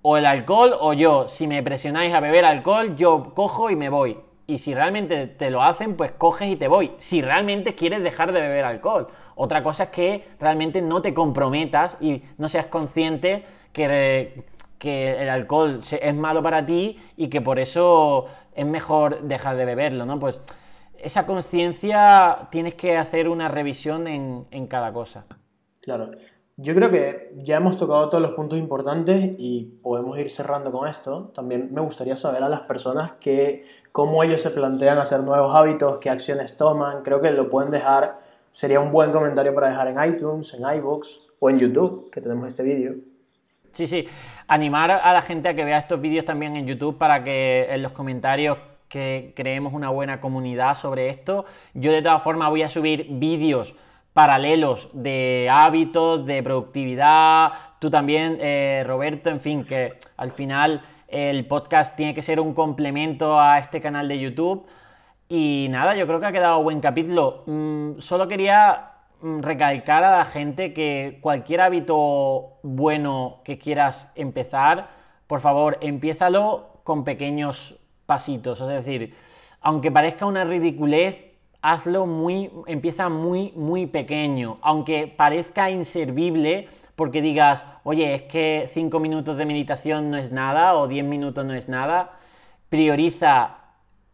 [0.00, 3.90] o el alcohol o yo, si me presionáis a beber alcohol, yo cojo y me
[3.90, 4.16] voy.
[4.46, 6.92] Y si realmente te lo hacen, pues coges y te voy.
[6.96, 9.08] Si realmente quieres dejar de beber alcohol.
[9.34, 14.42] Otra cosa es que realmente no te comprometas y no seas consciente que
[14.80, 18.24] que el alcohol es malo para ti y que por eso
[18.54, 20.18] es mejor dejar de beberlo, ¿no?
[20.18, 20.40] Pues
[20.98, 25.26] esa conciencia tienes que hacer una revisión en, cada cosa.
[25.82, 26.12] Claro.
[26.56, 30.88] Yo creo que ya hemos tocado todos los puntos importantes y podemos ir cerrando con
[30.88, 31.30] esto.
[31.34, 35.98] También me gustaría saber a las personas que, cómo ellos se plantean hacer nuevos hábitos,
[35.98, 37.02] qué acciones toman.
[37.02, 38.20] Creo que lo pueden dejar,
[38.50, 42.48] sería un buen comentario para dejar en iTunes, en iBox o en YouTube, que tenemos
[42.48, 42.94] este vídeo.
[43.72, 44.06] Sí, sí.
[44.52, 47.82] Animar a la gente a que vea estos vídeos también en YouTube para que en
[47.82, 51.44] los comentarios que creemos una buena comunidad sobre esto.
[51.72, 53.76] Yo de todas formas voy a subir vídeos
[54.12, 61.46] paralelos de hábitos, de productividad, tú también, eh, Roberto, en fin, que al final el
[61.46, 64.66] podcast tiene que ser un complemento a este canal de YouTube.
[65.28, 67.44] Y nada, yo creo que ha quedado buen capítulo.
[67.46, 68.89] Mm, solo quería
[69.22, 74.88] recalcar a la gente que cualquier hábito bueno que quieras empezar,
[75.26, 78.60] por favor, empiézalo con pequeños pasitos.
[78.60, 79.14] Es decir,
[79.60, 81.24] aunque parezca una ridiculez,
[81.62, 84.58] hazlo muy, empieza muy, muy pequeño.
[84.62, 90.74] Aunque parezca inservible, porque digas, oye, es que 5 minutos de meditación no es nada
[90.74, 92.12] o 10 minutos no es nada,
[92.68, 93.56] prioriza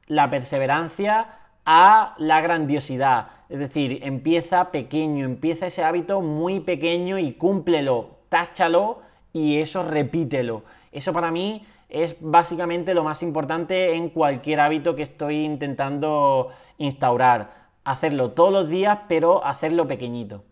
[0.06, 1.26] la perseverancia
[1.64, 3.28] a la grandiosidad.
[3.48, 8.98] Es decir, empieza pequeño, empieza ese hábito muy pequeño y cúmplelo, táchalo
[9.32, 10.62] y eso repítelo.
[10.90, 17.68] Eso para mí es básicamente lo más importante en cualquier hábito que estoy intentando instaurar.
[17.84, 20.42] Hacerlo todos los días, pero hacerlo pequeñito.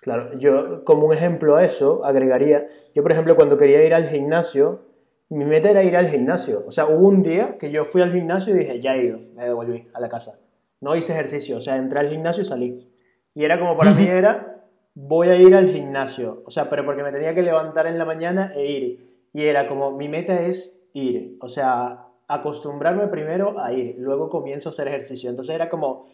[0.00, 4.08] Claro, yo como un ejemplo a eso agregaría, yo por ejemplo cuando quería ir al
[4.08, 4.82] gimnasio,
[5.28, 6.62] mi meta era ir al gimnasio.
[6.68, 9.18] O sea, hubo un día que yo fui al gimnasio y dije, ya he ido,
[9.34, 10.43] me devolví a la casa
[10.80, 12.90] no hice ejercicio, o sea, entré al gimnasio y salí.
[13.34, 14.64] Y era como para mí era,
[14.94, 18.04] voy a ir al gimnasio, o sea, pero porque me tenía que levantar en la
[18.04, 19.28] mañana e ir.
[19.32, 24.68] Y era como, mi meta es ir, o sea, acostumbrarme primero a ir, luego comienzo
[24.68, 25.30] a hacer ejercicio.
[25.30, 26.06] Entonces era como,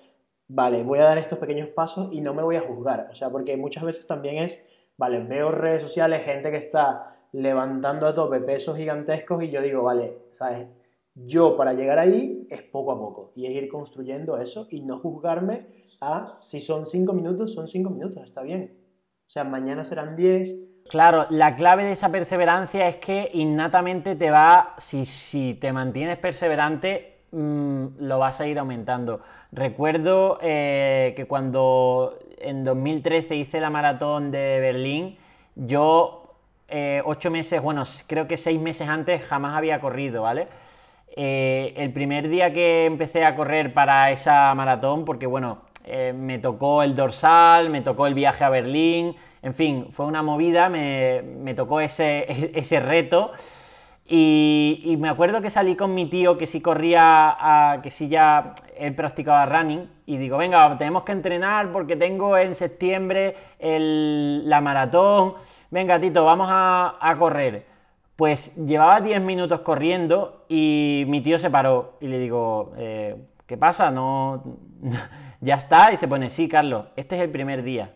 [0.48, 3.30] vale, voy a dar estos pequeños pasos y no me voy a juzgar, o sea,
[3.30, 4.62] porque muchas veces también es,
[4.96, 9.82] vale, veo redes sociales, gente que está levantando a tope pesos gigantescos y yo digo,
[9.82, 10.66] vale, ¿sabes?
[11.14, 14.98] Yo para llegar ahí es poco a poco y es ir construyendo eso y no
[14.98, 15.66] juzgarme
[16.00, 18.76] a si son cinco minutos, son cinco minutos, está bien.
[19.26, 20.54] O sea, mañana serán diez.
[20.88, 26.18] Claro, la clave de esa perseverancia es que innatamente te va, si, si te mantienes
[26.18, 29.20] perseverante, mm, lo vas a ir aumentando.
[29.52, 35.16] Recuerdo eh, que cuando en 2013 hice la maratón de Berlín,
[35.54, 36.34] yo
[36.68, 40.48] eh, ocho meses, bueno, creo que seis meses antes jamás había corrido, ¿vale?
[41.16, 45.62] Eh, el primer día que empecé a correr para esa maratón, porque bueno,
[46.14, 50.68] me tocó el dorsal, me tocó el viaje a Berlín, en fin, fue una movida,
[50.68, 52.26] me, tocó ese,
[52.84, 53.32] reto.
[54.06, 58.94] Y, me acuerdo que salí con mi tío que sí corría, que sí ya él
[58.94, 59.88] practicaba running.
[60.06, 65.34] Y digo, venga, tenemos que entrenar porque tengo en septiembre la maratón.
[65.70, 67.69] Venga, Tito, vamos a, correr.
[68.20, 71.94] Pues llevaba 10 minutos corriendo y mi tío se paró.
[72.02, 73.16] Y le digo, eh,
[73.46, 73.90] ¿qué pasa?
[73.90, 74.44] No,
[75.40, 75.90] ya está.
[75.90, 77.94] Y se pone, sí, Carlos, este es el primer día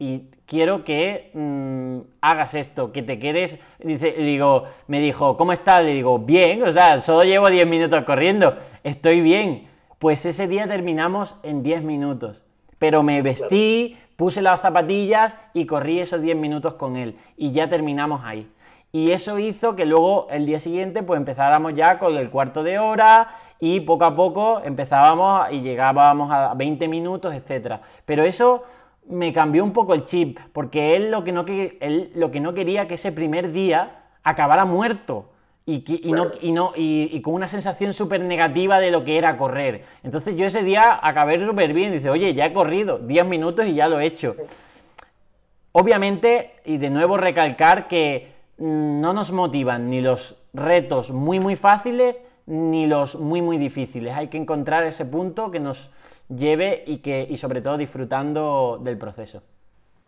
[0.00, 3.60] y quiero que mm, hagas esto, que te quedes.
[3.78, 5.84] Dice, digo, me dijo, ¿cómo estás?
[5.84, 9.68] Le digo, bien, o sea, solo llevo 10 minutos corriendo, estoy bien.
[10.00, 12.42] Pues ese día terminamos en 10 minutos.
[12.80, 17.14] Pero me vestí, puse las zapatillas y corrí esos 10 minutos con él.
[17.36, 18.50] Y ya terminamos ahí.
[18.92, 22.78] Y eso hizo que luego el día siguiente pues empezáramos ya con el cuarto de
[22.80, 23.28] hora
[23.60, 27.76] y poco a poco empezábamos y llegábamos a 20 minutos, etc.
[28.04, 28.64] Pero eso
[29.08, 32.54] me cambió un poco el chip, porque él lo que no, él lo que no
[32.54, 35.26] quería que ese primer día acabara muerto.
[35.66, 39.36] Y, y, no, y, no, y, con una sensación súper negativa de lo que era
[39.36, 39.84] correr.
[40.02, 41.92] Entonces yo ese día acabé súper bien.
[41.92, 44.34] Dice, oye, ya he corrido 10 minutos y ya lo he hecho.
[45.70, 52.20] Obviamente, y de nuevo recalcar que no nos motivan ni los retos muy muy fáciles
[52.46, 54.14] ni los muy muy difíciles.
[54.14, 55.90] Hay que encontrar ese punto que nos,
[56.34, 59.42] lleve y, que, y sobre todo disfrutando del proceso.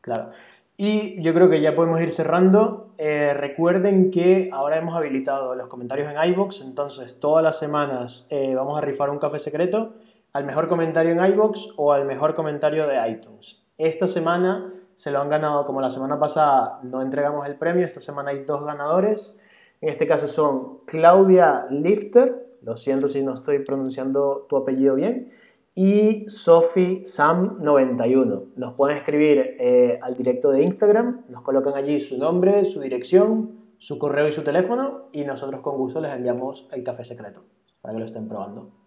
[0.00, 0.30] Claro.
[0.76, 2.94] Y yo creo que ya podemos ir cerrando.
[2.98, 8.54] Eh, recuerden que ahora hemos habilitado los comentarios en iBox, entonces todas las semanas eh,
[8.54, 9.94] vamos a rifar un café secreto
[10.32, 13.62] al mejor comentario en iBox o al mejor comentario de iTunes.
[13.76, 18.00] Esta semana se lo han ganado, como la semana pasada no entregamos el premio, esta
[18.00, 19.38] semana hay dos ganadores.
[19.80, 25.32] En este caso son Claudia Lifter, lo siento si no estoy pronunciando tu apellido bien,
[25.74, 28.44] y Sophie Sam 91.
[28.56, 33.62] Nos pueden escribir eh, al directo de Instagram, nos colocan allí su nombre, su dirección,
[33.78, 37.42] su correo y su teléfono y nosotros con gusto les enviamos el café secreto
[37.80, 38.81] para que lo estén probando.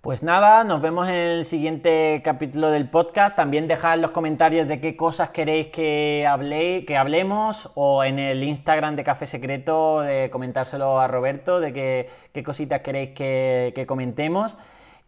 [0.00, 3.36] Pues nada, nos vemos en el siguiente capítulo del podcast.
[3.36, 8.18] También dejad en los comentarios de qué cosas queréis que, hable, que hablemos o en
[8.18, 11.74] el Instagram de Café Secreto de comentárselo a Roberto de
[12.32, 14.56] qué, cositas queréis que, comentemos.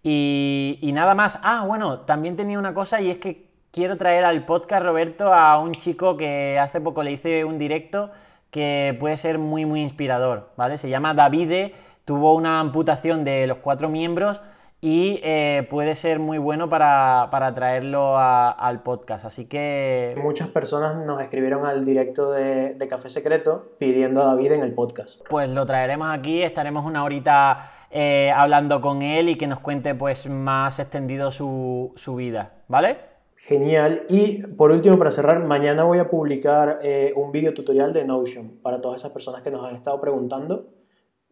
[0.02, 1.38] Y, nada más.
[1.42, 5.58] Ah, bueno, también tenía una cosa y es que quiero traer al podcast, Roberto, a
[5.58, 8.10] un chico que hace poco le hice un directo
[8.50, 10.76] que puede ser muy, muy inspirador, ¿vale?
[10.76, 11.74] Se llama Davide,
[12.04, 14.42] tuvo una amputación de los cuatro miembros
[14.82, 19.24] y eh, puede ser muy bueno para, traerlo al podcast.
[19.24, 20.14] Así que...
[20.20, 24.74] Muchas personas nos escribieron al directo de, de Café Secreto pidiendo a David en el
[24.74, 25.22] podcast.
[25.30, 29.94] Pues lo traeremos aquí, estaremos una horita eh, hablando con él y que nos cuente
[29.94, 32.96] pues más extendido su, vida, ¿vale?
[33.36, 34.04] Genial.
[34.08, 38.60] Y por último, para cerrar, mañana voy a publicar eh, un video tutorial de Notion
[38.62, 40.70] para todas esas personas que nos han estado preguntando.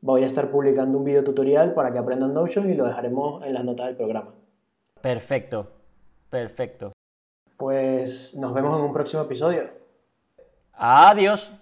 [0.02, 3.52] Voy a estar publicando un video tutorial para que aprendan Notion y lo dejaremos en
[3.52, 4.34] las notas del programa.
[5.02, 5.66] Perfecto,
[6.30, 6.92] perfecto.
[7.56, 9.64] Pues nos vemos en un próximo episodio.
[10.72, 11.52] Adiós.